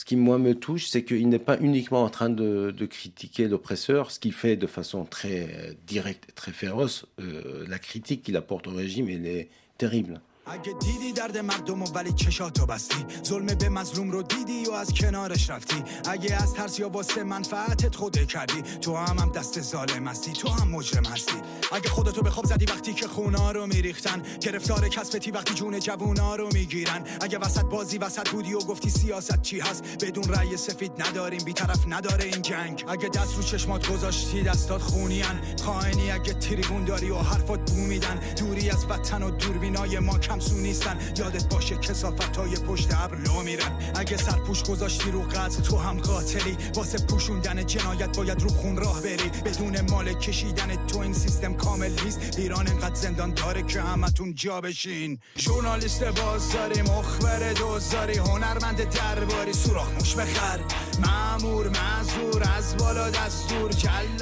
[0.00, 4.10] ce qui, moi, me touche, c'est qu'il n'est pas uniquement en train de, critiquer l'oppresseur,
[4.10, 8.70] ce qui fait de façon très directe, très féroce, euh, la critique qu'il apporte au
[8.70, 10.22] régime, elle est terrible.
[10.50, 13.06] اگه دیدی درد مردم و ولی چشاتو بستی.
[13.24, 15.84] ظلم به مظلوم رو دیدی و از کنارش رفتی.
[16.08, 20.48] اگه از ترس یا واسه منفعتت خوده کردی تو هم هم دست ظالم هستی تو
[20.48, 21.36] هم مجرم هستی.
[21.72, 26.36] اگه خودتو به خواب زدی وقتی که خونا رو میریختن گرفتار کسبتی وقتی جون جوونا
[26.36, 27.04] رو می‌گیرن.
[27.20, 31.84] اگه وسط بازی وسط بودی و گفتی سیاست چی هست بدون رأی سفید نداریم بیطرف
[31.88, 32.84] نداره این جنگ.
[32.88, 38.20] اگه دست رو چشمات گذاشتی دستات خونیان خائنی اگه تریبون داری و حرفات بو میدن
[38.40, 40.98] دوری از وطن و دوربینای ما کمسو نیستن.
[41.16, 43.78] یادت باشه کسافت های پشت ابر لو میرن.
[43.94, 46.56] اگه سرپوش گذاشتی رو قتل تو هم قاتلی.
[46.74, 49.30] واسه پوشوندن جنایت باید رو خون راه بری.
[49.44, 52.38] بدون مال کشیدن تو این سیستم کامل نیست.
[52.38, 55.18] ایران انقدر زندان داره که همتون جا بشین.
[55.38, 59.52] ژورنالیست بازاری مخبر دوزاری هنرمند درباری.
[59.52, 60.60] سوراخ موش بخر.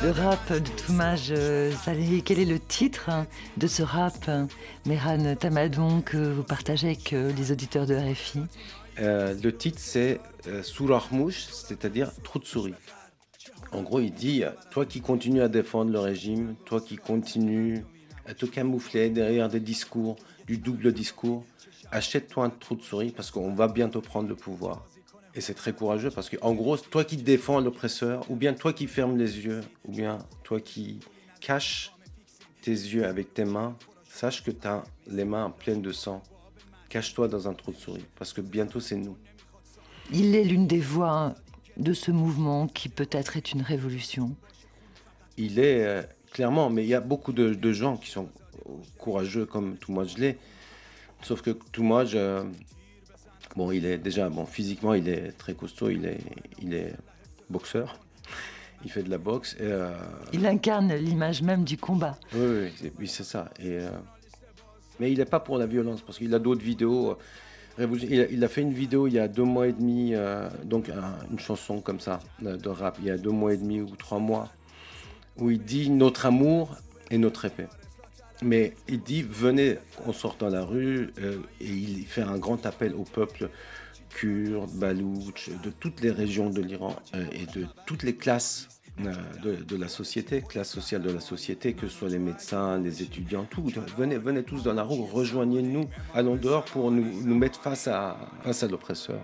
[0.02, 1.72] Le rap de Toumage euh,
[2.24, 4.48] quel est le titre hein, de ce rap, hein,
[4.86, 8.40] Mehran Tamadon, que vous partagez avec euh, les auditeurs de RFI
[9.00, 12.74] euh, Le titre, c'est euh, c'est-à-dire Trou de souris.
[13.72, 17.84] En gros, il dit Toi qui continues à défendre le régime, toi qui continues
[18.26, 21.44] à te camoufler derrière des discours, du double discours,
[21.90, 24.86] achète-toi un trou de souris parce qu'on va bientôt prendre le pouvoir.
[25.38, 28.72] Et c'est très courageux parce que, en gros, toi qui défends l'oppresseur, ou bien toi
[28.72, 30.98] qui fermes les yeux, ou bien toi qui
[31.40, 31.92] caches
[32.60, 33.76] tes yeux avec tes mains,
[34.08, 36.24] Sache que tu as les mains pleines de sang.
[36.88, 39.16] Cache-toi dans un trou de souris, parce que bientôt c'est nous.
[40.12, 41.36] Il est l'une des voix
[41.76, 44.34] de ce mouvement qui peut-être est une révolution.
[45.36, 48.28] Il est euh, clairement, mais il y a beaucoup de, gens qui sont
[48.98, 50.36] courageux comme Toumaj l'est.
[51.22, 52.42] Sauf que Toumaj, euh,
[53.56, 56.20] bon, il est déjà, bon, physiquement, il est très costaud, il est,
[56.62, 56.94] il est
[57.50, 57.98] boxeur.
[58.84, 59.56] Il fait de la boxe.
[59.60, 59.92] Euh,
[60.32, 62.16] il incarne l'image même du combat.
[62.34, 63.50] Oui, oui, c'est ça.
[63.60, 63.78] Et,
[65.00, 67.16] mais il n'est pas pour la violence, parce qu'il a d'autres vidéos.
[67.78, 70.90] Il a, fait une vidéo il y a deux mois et demi, euh, donc
[71.30, 74.18] une chanson comme ça, de rap, il y a deux mois et demi ou trois
[74.18, 74.48] mois,
[75.36, 76.76] où il dit notre amour
[77.12, 77.68] et notre épée.
[78.42, 82.66] Mais il dit venez, on sort dans la rue, euh, et il fait un grand
[82.66, 83.50] appel au peuple
[84.10, 88.68] kurde, balouch, de toutes les régions de l'Iran euh, et de toutes les classes
[89.00, 93.02] euh, de, la société, classe sociale de la société, que ce soit les médecins, les
[93.02, 93.64] étudiants, tout.
[93.96, 98.16] Venez, venez tous dans la rue, rejoignez-nous, allons dehors pour nous, nous mettre face à,
[98.42, 99.20] face à l'oppresseur.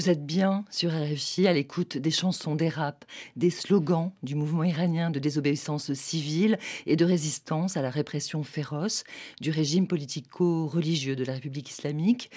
[0.00, 4.64] Vous êtes bien sur RFI à l'écoute des chansons, des raps, des slogans du mouvement
[4.64, 9.04] iranien de désobéissance civile et de résistance à la répression féroce
[9.42, 12.30] du régime politico-religieux de la République islamique.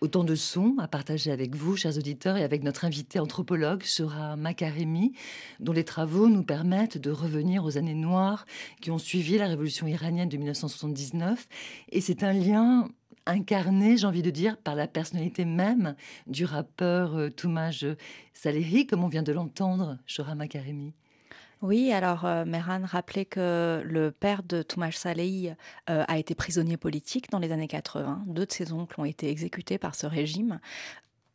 [0.00, 4.36] Autant de sons à partager avec vous, chers auditeurs, et avec notre invité anthropologue, Sora
[4.36, 5.12] Makaremi,
[5.58, 8.46] dont les travaux nous permettent de revenir aux années noires
[8.80, 11.48] qui ont suivi la révolution iranienne de 1979.
[11.90, 12.88] Et c'est un lien
[13.26, 15.94] incarné, j'ai envie de dire, par la personnalité même
[16.26, 17.86] du rappeur euh, Toumaj
[18.34, 20.92] Salehi, comme on vient de l'entendre, Shora Makaremi.
[21.62, 25.50] Oui, alors euh, Mehran rappelait que le père de Toumaj Salehi
[25.90, 28.22] euh, a été prisonnier politique dans les années 80.
[28.26, 30.58] Deux de ses oncles ont été exécutés par ce régime.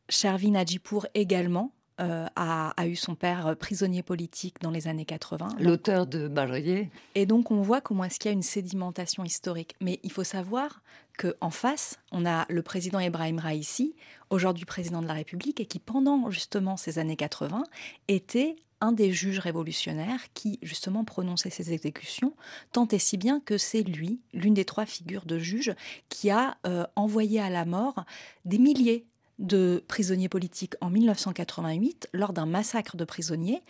[0.10, 1.72] Shervin Adjipour également,
[2.02, 5.56] euh, a, eu son père euh, prisonnier politique dans les années 80.
[5.60, 6.90] L'auteur de Baroyer.
[7.16, 9.76] Et donc on voit comment est-ce qu'il y a une sédimentation historique.
[9.82, 10.82] Mais il faut savoir
[11.18, 13.96] qu'en face, on a le président Ibrahim Raisi,
[14.30, 17.64] aujourd'hui président de la République, et qui pendant justement ces années 80
[18.10, 22.36] était un des juges révolutionnaires qui justement prononçait ces exécutions,
[22.72, 25.74] tant et si bien que c'est lui, l'une des trois figures de juge,
[26.10, 28.06] qui a euh, envoyé à la mort
[28.44, 29.06] des milliers
[29.40, 33.62] de prisonniers politiques en 1988 lors d'un massacre de prisonniers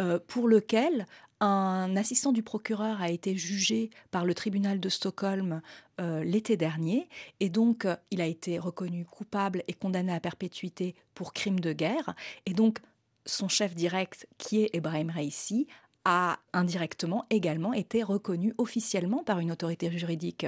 [0.00, 1.06] euh, pour lequel
[1.40, 5.60] un assistant du procureur a été jugé par le tribunal de Stockholm
[6.00, 7.08] euh, l'été dernier
[7.40, 11.72] et donc euh, il a été reconnu coupable et condamné à perpétuité pour crime de
[11.72, 12.14] guerre
[12.46, 12.78] et donc
[13.26, 15.66] son chef direct qui est Ebrahim Raisi
[16.04, 20.46] a indirectement également été reconnu officiellement par une autorité juridique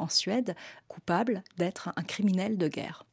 [0.00, 0.56] en Suède
[0.88, 3.04] coupable d'être un criminel de guerre.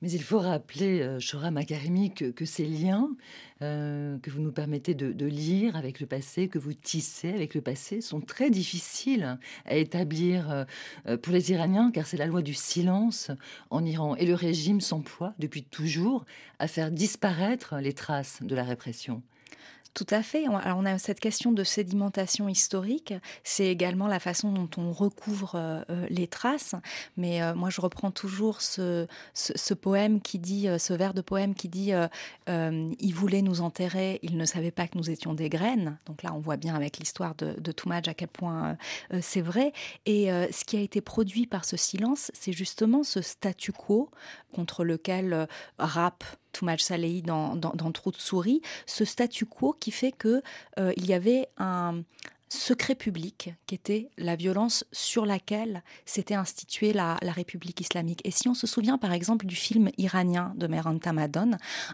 [0.00, 3.10] Mais il faut rappeler, euh, Shora Makarimi, que, ces liens
[3.62, 7.60] euh, que vous nous permettez de, lire avec le passé, que vous tissez avec le
[7.60, 10.66] passé, sont très difficiles à établir
[11.08, 13.32] euh, pour les Iraniens, car c'est la loi du silence
[13.70, 14.14] en Iran.
[14.14, 16.24] Et le régime s'emploie depuis toujours
[16.60, 19.22] à faire disparaître les traces de la répression.
[19.94, 20.46] Tout à fait.
[20.46, 23.14] Alors on a cette question de sédimentation historique.
[23.42, 26.74] C'est également la façon dont on recouvre euh, euh, les traces.
[27.16, 29.06] Mais euh, moi, je reprends toujours ce,
[29.74, 31.92] poème qui dit, ce vers de poème qui dit
[32.46, 35.98] Il voulait nous enterrer, il ne savait pas que nous étions des graines.
[36.06, 38.76] Donc là, on voit bien avec l'histoire de, de à quel point
[39.20, 39.72] c'est vrai.
[40.04, 44.10] Et ce qui a été produit par ce silence, c'est justement ce statu quo
[44.52, 45.48] contre lequel
[45.78, 46.24] rap
[46.58, 50.42] Toumadj Salehi dans, dans, dans Trou de souris, ce statu quo qui fait que
[50.78, 52.02] euh, il y avait un,
[52.48, 58.20] secret public qui était la violence sur laquelle s'était instituée la, République islamique.
[58.24, 61.52] Et si on se souvient par exemple du film iranien de Mehran Tamadon,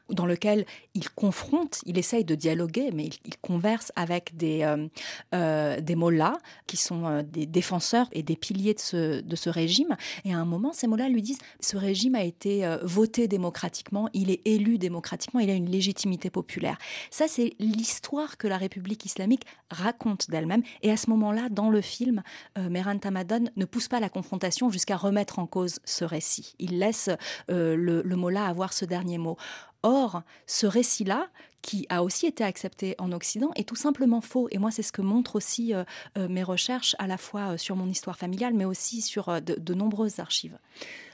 [0.08, 0.64] dans lequel
[0.94, 4.86] il confronte, il essaye de dialoguer, mais il, converse avec des, euh,
[5.34, 9.50] euh, des mollahs qui sont euh, des défenseurs et des piliers de ce, de ce
[9.50, 9.96] régime.
[10.24, 14.30] Et à un moment, ces mollahs lui disent, ce régime a été voté démocratiquement, il
[14.30, 16.78] est élu démocratiquement, il a une légitimité populaire.
[17.10, 20.43] Ça, c'est l'histoire que la République islamique raconte d'elle
[20.82, 22.22] Et à ce moment-là, dans le film,
[22.58, 26.54] euh, Mehran Tamadon ne pousse pas la confrontation jusqu'à remettre en cause ce récit.
[26.58, 27.10] Il laisse
[27.50, 29.36] euh, le, le mot-là avoir ce dernier mot.
[29.82, 31.28] Or, ce récit-là,
[31.60, 34.48] qui a aussi été accepté en Occident, est tout simplement faux.
[34.50, 35.84] Et moi, c'est ce que montrent aussi euh,
[36.28, 40.58] mes recherches, à la fois sur mon histoire familiale, mais aussi sur de, nombreuses archives.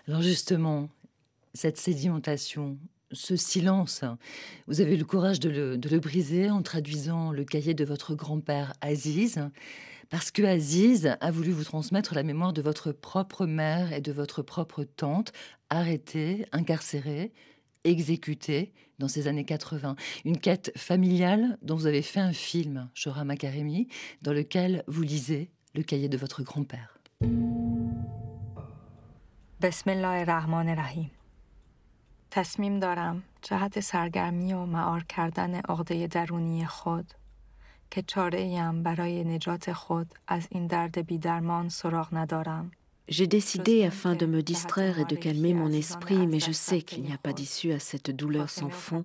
[0.06, 0.88] Alors justement,
[1.54, 2.78] cette sédimentation,
[3.12, 4.04] ce silence,
[4.66, 8.72] vous avez eu le courage de le, briser en traduisant le cahier de votre grand-père
[8.80, 9.40] Aziz,
[10.08, 14.12] parce que Aziz a voulu vous transmettre la mémoire de votre propre mère et de
[14.12, 15.32] votre propre tante,
[15.70, 17.32] arrêtée, incarcérée,
[17.84, 19.96] exécuté dans ces années 80.
[20.24, 23.88] Une quête familiale dont vous avez fait un film, Shora Makaremi,
[24.22, 26.98] dans lequel vous lisez le cahier de votre grand-père.
[32.31, 37.13] تصمیم دارم جهت سرگرمی و معار کردن عقده درونی خود
[37.91, 42.71] که چاره ایم برای نجات خود از این درد بیدرمان سراغ ندارم
[43.07, 47.03] J'ai décidé, afin de me distraire et de calmer mon esprit, mais je sais qu'il
[47.03, 49.03] n'y a pas d'issue à cette douleur sans fond,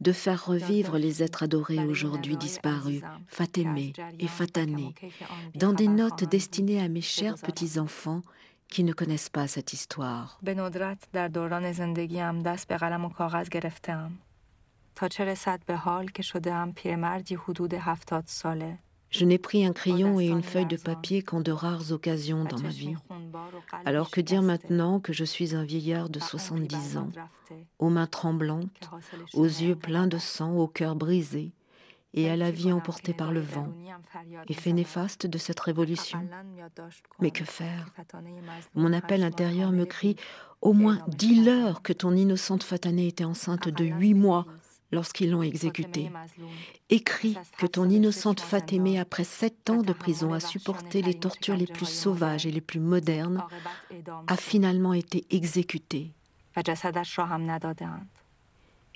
[0.00, 4.94] de faire revivre les êtres adorés aujourd'hui disparus, Fatémé et Fatané,
[5.54, 8.22] dans des notes destinées à mes chers petits-enfants
[8.73, 10.39] qui ne connaissent pas cette histoire.
[19.11, 22.59] Je n'ai pris un crayon et une feuille de papier qu'en de rares occasions dans
[22.59, 22.95] ma vie.
[23.85, 27.11] Alors que dire maintenant que je suis un vieillard de 70 ans,
[27.77, 28.89] aux mains tremblantes,
[29.35, 31.51] aux yeux pleins de sang, au cœur brisé,
[32.13, 33.67] et à la vie emportée par le vent,
[34.47, 36.19] effet néfaste de cette révolution.
[37.19, 37.89] Mais que faire?
[38.75, 40.15] Mon appel intérieur me crie
[40.61, 44.45] Au moins dis-leur que ton innocente Fatanée était enceinte de huit mois
[44.93, 46.11] lorsqu'ils l'ont exécuté.
[46.89, 51.67] Écris que ton innocente Fatémé, après sept ans de prison, a supporté les tortures les
[51.67, 53.43] plus sauvages et les plus modernes,
[54.27, 56.11] a finalement été exécutée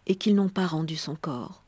[0.06, 1.64] et qu'ils n'ont pas rendu son corps.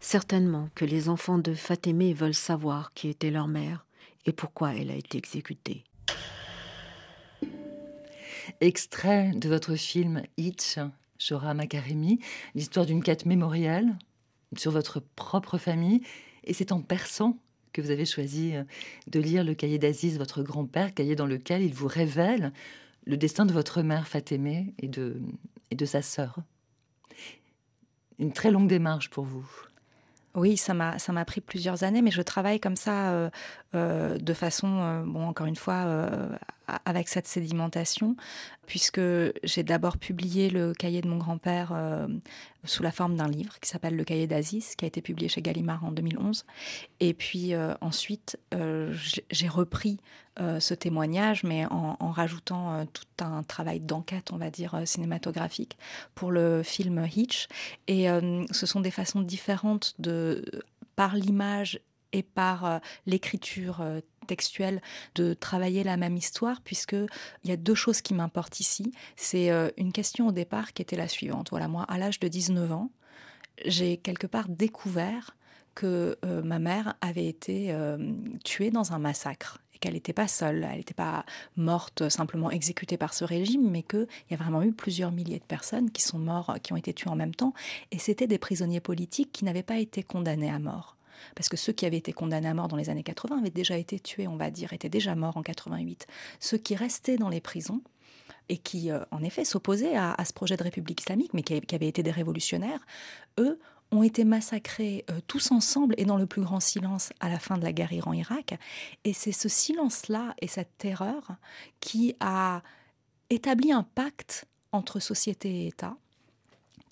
[0.00, 3.86] Certainement que les enfants de Fatémé veulent savoir qui était leur mère
[4.24, 5.84] et pourquoi elle a été exécutée.
[8.60, 10.80] Extrait de votre film Hitch,
[11.18, 12.18] Shora Makaremi,
[12.56, 13.96] l'histoire d'une quête mémorielle
[14.56, 16.02] sur votre propre famille.
[16.42, 17.38] Et c'est en persan
[17.76, 18.64] que vous avez choisi euh,
[19.06, 22.52] de lire le cahier d'Aziz, votre grand-père, cahier dans lequel il vous révèle
[23.06, 25.20] le destin de votre mère Fatémé et de,
[25.70, 26.38] et de sa sœur.
[28.18, 29.46] Une très longue démarche pour vous.
[30.34, 33.30] Oui, ça m'a ça m'a pris plusieurs années, mais je travaille comme ça euh,
[33.74, 35.86] euh, de façon, bon, encore une fois,
[36.84, 38.16] avec cette sédimentation,
[38.66, 39.00] puisque
[39.44, 41.72] j'ai d'abord publié le cahier de mon grand-père
[42.64, 45.42] sous la forme d'un livre qui s'appelle Le cahier d'Aziz, qui a été publié chez
[45.42, 46.44] Gallimard en 2011.
[47.00, 48.38] Et puis ensuite,
[49.30, 49.98] j'ai repris
[50.38, 55.78] ce témoignage, mais en, en rajoutant tout un travail d'enquête, on va dire, cinématographique
[56.14, 57.46] pour le film Hitch.
[57.86, 58.06] Et
[58.50, 60.44] ce sont des façons différentes de,
[60.96, 61.80] par l'image
[62.12, 64.80] et par euh, l'écriture euh, textuelle
[65.14, 66.94] de travailler la même histoire, puisque
[67.44, 68.92] il y a deux choses qui m'importent ici.
[69.16, 71.50] C'est euh, une question au départ qui était la suivante.
[71.50, 72.90] Voilà, moi, à l'âge de 19 ans,
[73.64, 75.36] j'ai quelque part découvert
[75.74, 77.76] que ma mère avait été
[78.44, 81.26] tuée dans un massacre et qu'elle n'était pas seule, elle n'était pas
[81.56, 85.44] morte simplement exécutée par ce régime, mais qu'il y a vraiment eu plusieurs milliers de
[85.44, 87.52] personnes qui sont mortes, qui ont été tuées en même temps,
[87.90, 90.95] et c'était des prisonniers politiques qui n'avaient pas été condamnés à mort
[91.34, 93.76] parce que ceux qui avaient été condamnés à mort dans les années 80 avaient déjà
[93.76, 96.06] été tués, on va dire, étaient déjà morts en 88.
[96.40, 97.80] Ceux qui restaient dans les prisons
[98.48, 101.88] et qui, euh, en effet, s'opposaient à, ce projet de République islamique, mais qui, avaient
[101.88, 102.80] été des révolutionnaires,
[103.38, 103.58] eux
[103.92, 107.56] ont été massacrés euh, tous ensemble et dans le plus grand silence à la fin
[107.56, 108.58] de la guerre Iran-Irak.
[109.04, 111.36] Et c'est ce silence-là et cette terreur
[111.80, 112.62] qui a
[113.30, 115.96] établi un pacte entre société et État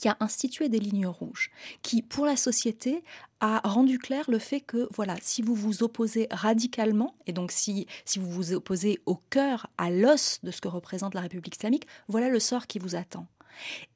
[0.04, 1.50] qui a institué des lignes rouges,
[1.80, 3.02] qui, pour la société,
[3.40, 7.86] a rendu clair le fait que, voilà, si vous vous opposez radicalement, et donc si,
[8.04, 11.86] si vous vous opposez au cœur, à l'os de ce que représente la République islamique,
[12.06, 13.26] voilà le sort qui vous attend.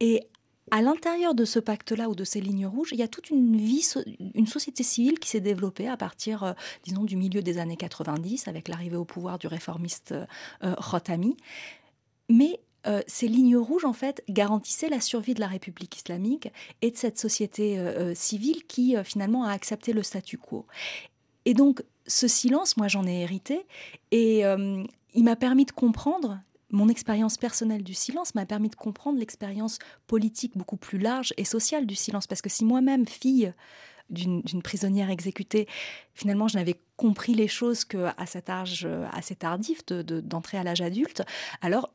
[0.01, 0.23] Et
[0.71, 3.59] à l'intérieur de ce pacte-là ou de ces lignes rouges, il y a toute une
[3.59, 3.87] vie,
[4.35, 6.53] une société civile qui s'est développée à partir, euh,
[6.85, 11.37] disons, du milieu des années 90, avec l'arrivée au pouvoir du réformiste euh, Rotami.
[12.31, 16.49] Mais euh, ces lignes rouges, en fait, garantissaient la survie de la République islamique
[16.81, 20.67] et de cette société euh, euh, civile qui, finalement, a accepté le statu quo.
[21.45, 23.67] Et donc, ce silence, moi, j'en ai hérité,
[24.11, 24.43] et
[25.15, 26.39] il m'a permis de comprendre
[26.71, 31.45] mon expérience personnelle du silence m'a permis de comprendre l'expérience politique beaucoup plus large et
[31.45, 32.27] sociale du silence.
[32.27, 33.55] Parce que si moi-même, fille
[34.11, 35.67] d'une prisonnière exécutée,
[36.13, 41.23] finalement, je n'avais compris les choses qu'à cet âge assez tardif d'entrer à l'âge adulte,
[41.63, 41.91] alors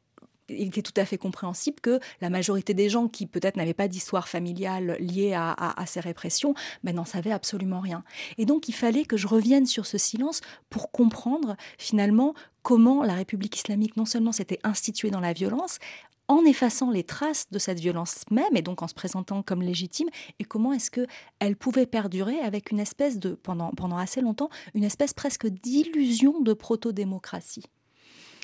[0.50, 3.88] il était tout à fait compréhensible que la majorité des gens qui peut-être n'avaient pas
[3.88, 8.04] d'histoire familiale liée à, ces répressions, ben, n'en savaient absolument rien.
[8.38, 13.14] Et donc il fallait que je revienne sur ce silence pour comprendre finalement comment la
[13.14, 15.80] République islamique non seulement s'était instituée dans la violence,
[16.28, 20.08] en effaçant les traces de cette violence même et donc en se présentant comme légitime
[20.39, 21.06] et comment est-ce que
[21.39, 26.39] elle pouvait perdurer avec une espèce de pendant pendant assez longtemps une espèce presque d'illusion
[26.39, 27.66] de proto-démocratie.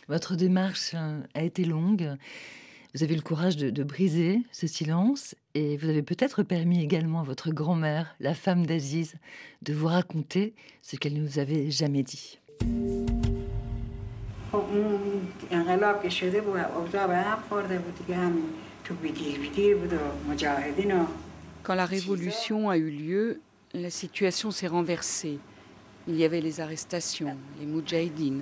[0.10, 2.16] Votre démarche euh, a été longue.
[2.96, 6.82] Vous avez eu le courage de, de briser ce silence et vous avez peut-être permis
[6.82, 9.14] également à votre grand-mère, la femme d'Aziz,
[9.62, 12.40] de vous raconter ce qu'elle ne vous avait jamais dit.
[21.62, 23.42] Quand la révolution a eu lieu,
[23.76, 25.38] la situation s'est renversée.
[26.10, 28.42] Il y avait les arrestations, les moudjahidines.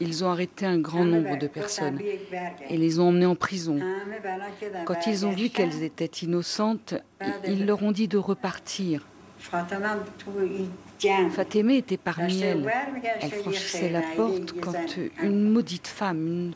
[0.00, 2.00] Ils ont arrêté un grand nombre de personnes
[2.68, 3.78] et les ont emmenées en prison.
[4.86, 6.94] Quand ils ont vu qu'elles étaient innocentes,
[7.46, 9.06] ils leur ont dit de repartir.
[11.30, 12.66] Fatémé était parmi elles.
[13.20, 13.30] Elle.
[13.30, 14.74] franchissait la porte quand
[15.22, 16.52] une maudite femme,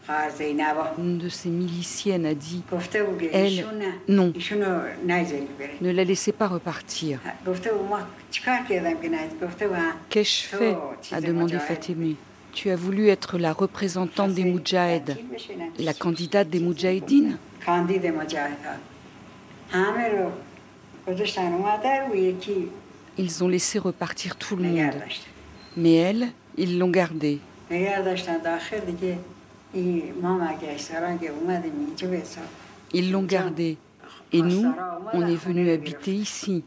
[0.98, 2.62] une, de ces miliciennes, a dit
[3.32, 3.64] Elle,
[4.08, 4.32] non,
[5.80, 7.20] ne la laissez pas repartir.
[10.08, 10.76] Qu'ai-je fait?
[11.12, 12.16] a demandé Fatémé.
[12.52, 15.16] Tu as voulu être la représentante des Moudjahed,
[15.78, 17.38] la candidate des Moudjahidines?
[23.18, 24.94] Ils ont laissé repartir tout le monde.
[25.76, 27.40] Mais elle, ils l'ont gardée.
[32.92, 33.76] Ils l'ont gardée.
[34.32, 34.72] Et nous,
[35.12, 36.62] on est venus habiter ici.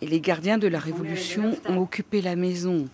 [0.00, 2.88] Et les gardiens de la Révolution ont occupé la maison.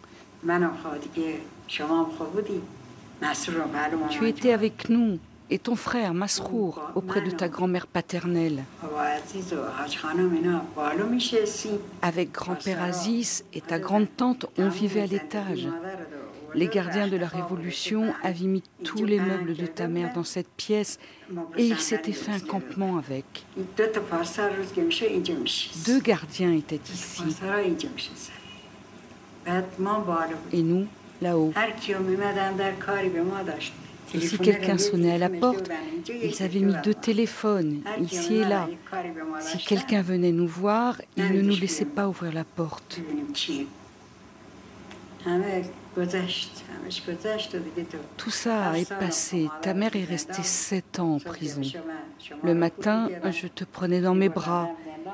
[4.10, 5.18] Tu étais avec nous
[5.53, 8.64] et ton frère Masrour auprès de ta grand-mère paternelle.
[12.00, 15.68] Avec grand-père Aziz et ta grande-tante, on vivait à l'étage.
[16.55, 20.48] Les gardiens de la Révolution avaient mis tous les meubles de ta mère dans cette
[20.48, 20.98] pièce
[21.59, 23.44] et ils s'étaient fait un campement avec.
[25.86, 27.22] Deux gardiens étaient ici.
[30.53, 30.86] Et nous,
[31.20, 31.53] là-haut.
[34.14, 35.70] Et si quelqu'un sonnait à la porte,
[36.08, 38.68] ils avaient mis deux téléphones, ici et là.
[39.40, 43.00] Si quelqu'un venait nous voir, ils ne nous laissaient pas ouvrir la porte.
[48.16, 49.48] Tout ça est passé.
[49.60, 51.62] Ta mère est restée sept ans en prison.
[52.42, 54.70] Le matin, je te prenais dans mes bras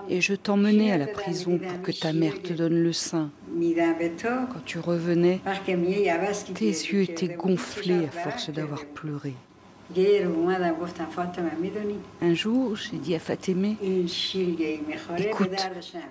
[0.08, 3.30] et je t'emmenais à la prison pour que ta mère te donne le sein.
[3.52, 5.40] Quand tu revenais,
[6.54, 9.34] tes yeux étaient gonflés à force d'avoir pleuré.
[12.20, 13.76] Un jour, j'ai dit à Fatémé,
[15.18, 15.70] écoute,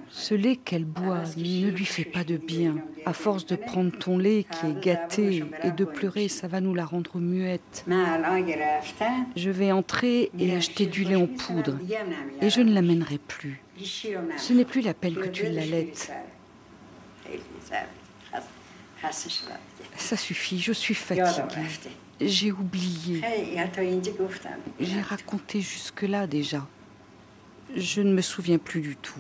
[0.10, 2.78] ce lait qu'elle boit ne lui fait pas de bien.
[3.06, 6.74] À force de prendre ton lait qui est gâté et de pleurer, ça va nous
[6.74, 7.86] la rendre muette.
[9.36, 11.78] Je vais entrer et acheter du lait en poudre
[12.42, 13.62] et je ne l'amènerai plus.
[14.38, 16.12] Ce n'est plus la peine que tu l'allaites.
[19.98, 21.70] Ça suffit, je suis fatiguée.
[22.20, 23.22] J'ai oublié.
[24.80, 26.68] J'ai raconté jusque-là déjà.
[27.76, 29.20] Je ne me souviens plus du tout.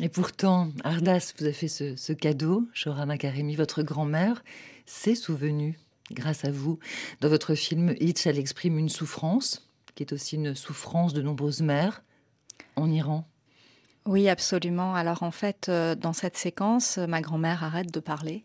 [0.00, 2.66] Et pourtant, Ardas vous a fait ce, cadeau.
[2.74, 4.42] Shora Makaremi, votre grand-mère,
[4.84, 5.78] s'est souvenue,
[6.10, 6.78] grâce à vous.
[7.20, 11.62] Dans votre film, Hitch, elle exprime une souffrance, qui est aussi une souffrance de nombreuses
[11.62, 12.02] mères
[12.76, 13.26] en Iran.
[14.06, 14.94] Oui, absolument.
[14.94, 18.44] Alors en fait, euh, dans cette séquence, ma grand-mère arrête de parler.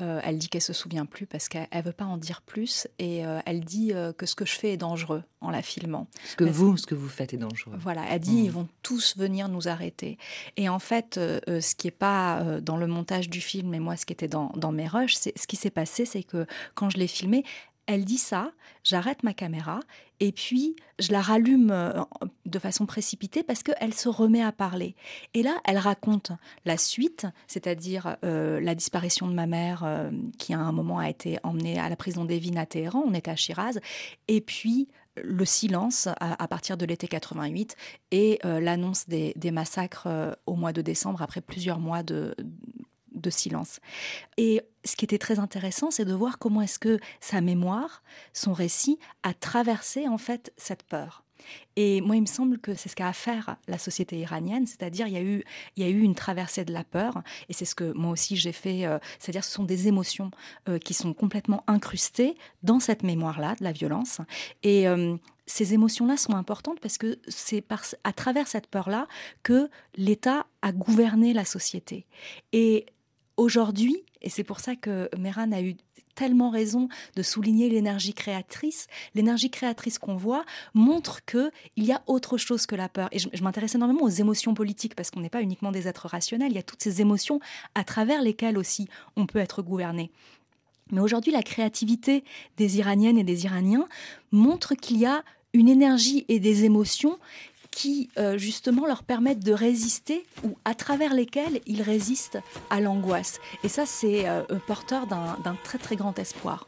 [0.00, 3.26] Euh, elle dit qu'elle se souvient plus parce qu'elle veut pas en dire plus et
[3.26, 6.06] euh, elle dit que ce que je fais est dangereux en la filmant.
[6.24, 7.74] Ce que vous, ce que vous faites est dangereux.
[7.78, 8.44] Voilà, elle dit mmh.
[8.44, 10.18] ils vont tous venir nous arrêter.
[10.56, 14.06] Et en fait, ce qui est pas dans le montage du film, et moi ce
[14.06, 16.98] qui était dans, dans mes rushs, c'est ce qui s'est passé, c'est que quand je
[16.98, 17.44] l'ai filmé,
[17.86, 18.52] elle dit ça,
[18.84, 19.80] j'arrête ma caméra
[20.20, 22.02] et puis je la rallume euh,
[22.46, 24.96] de façon précipitée parce qu'elle se remet à parler.
[25.34, 26.32] Et là, elle raconte
[26.64, 31.08] la suite, c'est-à-dire euh, la disparition de ma mère euh, qui à un moment a
[31.08, 33.78] été emmenée à la prison d'Evin à Téhéran, on était à Shiraz,
[34.26, 34.88] et puis
[35.20, 37.74] le silence à, partir de l'été 88
[38.12, 40.06] et l'annonce des, massacres
[40.46, 42.36] au mois de décembre après plusieurs mois de,
[43.20, 43.80] de silence.
[44.36, 48.02] Et ce qui était très intéressant, c'est de voir comment est-ce que sa mémoire,
[48.32, 51.24] son récit, a traversé en fait cette peur.
[51.76, 55.06] Et moi, il me semble que c'est ce qu'a à faire la société iranienne, c'est-à-dire
[55.06, 55.44] il y a eu
[55.76, 58.36] il y a eu une traversée de la peur, et c'est ce que moi aussi
[58.36, 58.86] j'ai fait.
[58.86, 60.30] Euh, c'est-à-dire ce sont des émotions
[60.68, 64.20] euh, qui sont complètement incrustées dans cette mémoire-là de la violence.
[64.62, 65.16] Et euh,
[65.46, 67.64] ces émotions-là sont importantes parce que c'est
[68.04, 69.06] à travers cette peur-là
[69.42, 72.06] que l'État a gouverné la société.
[72.52, 72.86] Et
[73.38, 75.76] aujourd'hui, et c'est pour ça que Meran a eu
[76.14, 78.88] tellement raison de souligner l'énergie créatrice.
[79.14, 83.08] L'énergie créatrice qu'on voit montre que il y a autre chose que la peur.
[83.12, 86.50] Et je, m'intéresse énormément aux émotions politiques parce qu'on n'est pas uniquement des êtres rationnels.
[86.50, 87.38] Il y a toutes ces émotions
[87.76, 90.10] à travers lesquelles aussi on peut être gouverné.
[90.90, 92.24] Mais aujourd'hui, la créativité
[92.56, 93.86] des Iraniennes et des Iraniens
[94.32, 95.22] montre qu'il y a
[95.52, 97.18] une énergie et des émotions
[97.70, 102.38] qui euh, justement leur permettent de résister ou à travers lesquelles ils résistent
[102.70, 103.40] à l'angoisse.
[103.64, 106.66] Et ça, c'est euh, porteur d'un très très grand espoir.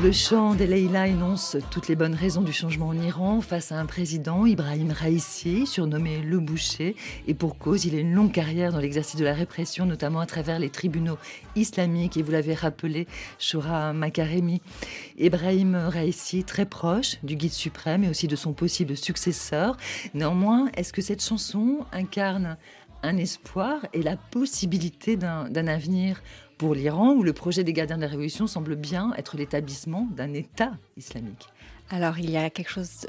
[0.00, 3.80] Le chant des Leila énonce toutes les bonnes raisons du changement en Iran face à
[3.80, 6.94] un président, Ibrahim Raisi, surnommé le boucher.
[7.26, 10.26] Et pour cause, il a une longue carrière dans l'exercice de la répression, notamment à
[10.26, 11.18] travers les tribunaux
[11.56, 12.16] islamiques.
[12.16, 13.08] Et vous l'avez rappelé,
[13.40, 14.62] Shura Makaremi.
[15.18, 19.76] Ibrahim Raisi, très proche du guide suprême et aussi de son possible successeur.
[20.14, 22.56] Néanmoins, est-ce que cette chanson incarne
[23.02, 26.20] un espoir et la possibilité d'un avenir
[26.58, 30.34] pour l'Iran, où le projet des gardiens de la Révolution semble bien être l'établissement d'un
[30.34, 31.48] État islamique.
[31.88, 33.06] Alors il y a quelque chose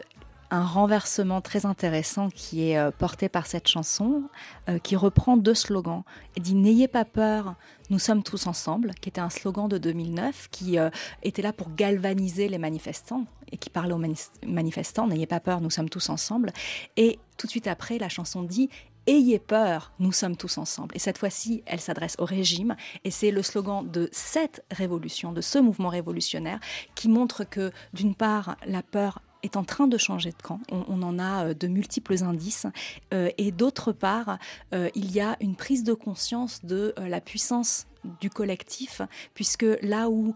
[0.51, 4.23] un renversement très intéressant qui est euh, porté par cette chanson,
[4.67, 6.03] euh, qui reprend deux slogans.
[6.35, 7.55] Il dit N'ayez pas peur,
[7.89, 10.89] nous sommes tous ensemble, qui était un slogan de 2009, qui euh,
[11.23, 14.01] était là pour galvaniser les manifestants et qui parlait aux
[14.45, 16.51] manifestants N'ayez pas peur, nous sommes tous ensemble.
[16.97, 18.69] Et tout de suite après, la chanson dit
[19.07, 20.95] Ayez peur, nous sommes tous ensemble.
[20.95, 22.75] Et cette fois-ci, elle s'adresse au régime.
[23.03, 26.59] Et c'est le slogan de cette révolution, de ce mouvement révolutionnaire,
[26.95, 30.59] qui montre que, d'une part, la peur est en train de changer de camp.
[30.71, 32.67] On, en a euh, de multiples indices.
[33.13, 34.37] Euh, et d'autre part,
[34.73, 37.87] euh, il y a une prise de conscience de la puissance
[38.21, 39.01] du collectif,
[39.33, 40.33] puisque là où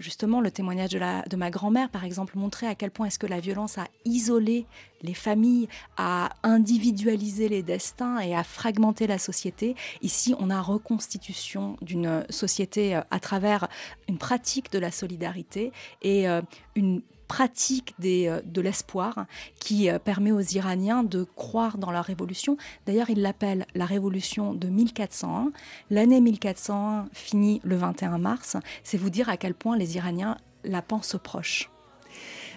[0.00, 3.38] justement le témoignage de, ma grand-mère, par exemple, montrait à quel point est-ce que la
[3.38, 4.66] violence a isolé
[5.02, 11.76] les familles, a individualisé les destins et a fragmenté la société, ici on a reconstitution
[11.82, 13.68] d'une société à travers
[14.08, 15.70] une pratique de la solidarité
[16.02, 16.26] et
[16.74, 19.26] une pratique des, euh, de l'espoir
[19.58, 22.56] qui euh, permet aux Iraniens de croire dans la révolution.
[22.86, 25.52] D'ailleurs, ils l'appellent la révolution de 1401.
[25.90, 28.56] L'année 1401 finit le 21 mars.
[28.82, 31.70] C'est vous dire à quel point les Iraniens la pensent proche.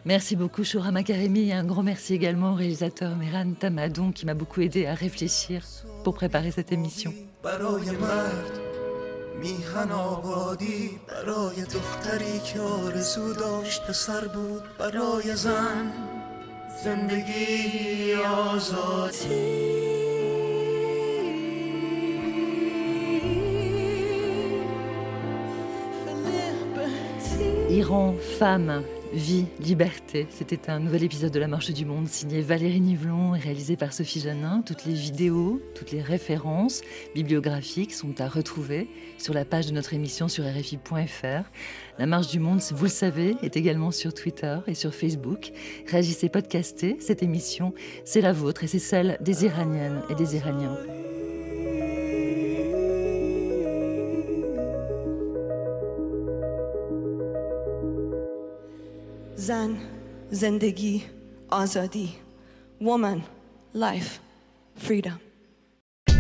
[0.05, 4.35] Merci beaucoup, Shura Makaremi, et un grand merci également au réalisateur Meran Tamadon qui m'a
[4.35, 5.65] beaucoup aidé à réfléchir
[6.03, 7.13] pour préparer cette émission.
[9.39, 15.91] میهن آبادی برای دختری که آرزو داشت پسر بود برای زن.
[16.83, 19.77] زندگی آزادی.
[27.69, 30.27] Iran, femme, Vie, liberté.
[30.29, 33.93] C'était un nouvel épisode de La Marche du Monde signé Valérie Nivelon et réalisé par
[33.93, 34.61] Sophie Janin.
[34.65, 36.81] Toutes les vidéos, toutes les références
[37.15, 41.49] bibliographiques sont à retrouver sur la page de notre émission sur RFI.fr.
[41.97, 45.51] La Marche du Monde, vous le savez, est également sur Twitter et sur Facebook.
[45.87, 46.97] Réagissez, podcastez.
[46.99, 50.77] Cette émission, c'est la vôtre et c'est celle des Iraniennes et des Iraniens.
[59.36, 59.76] زن
[60.30, 61.02] زندگی
[61.50, 62.08] آزادی
[62.80, 63.20] woman
[63.74, 64.18] life
[64.86, 65.25] freedom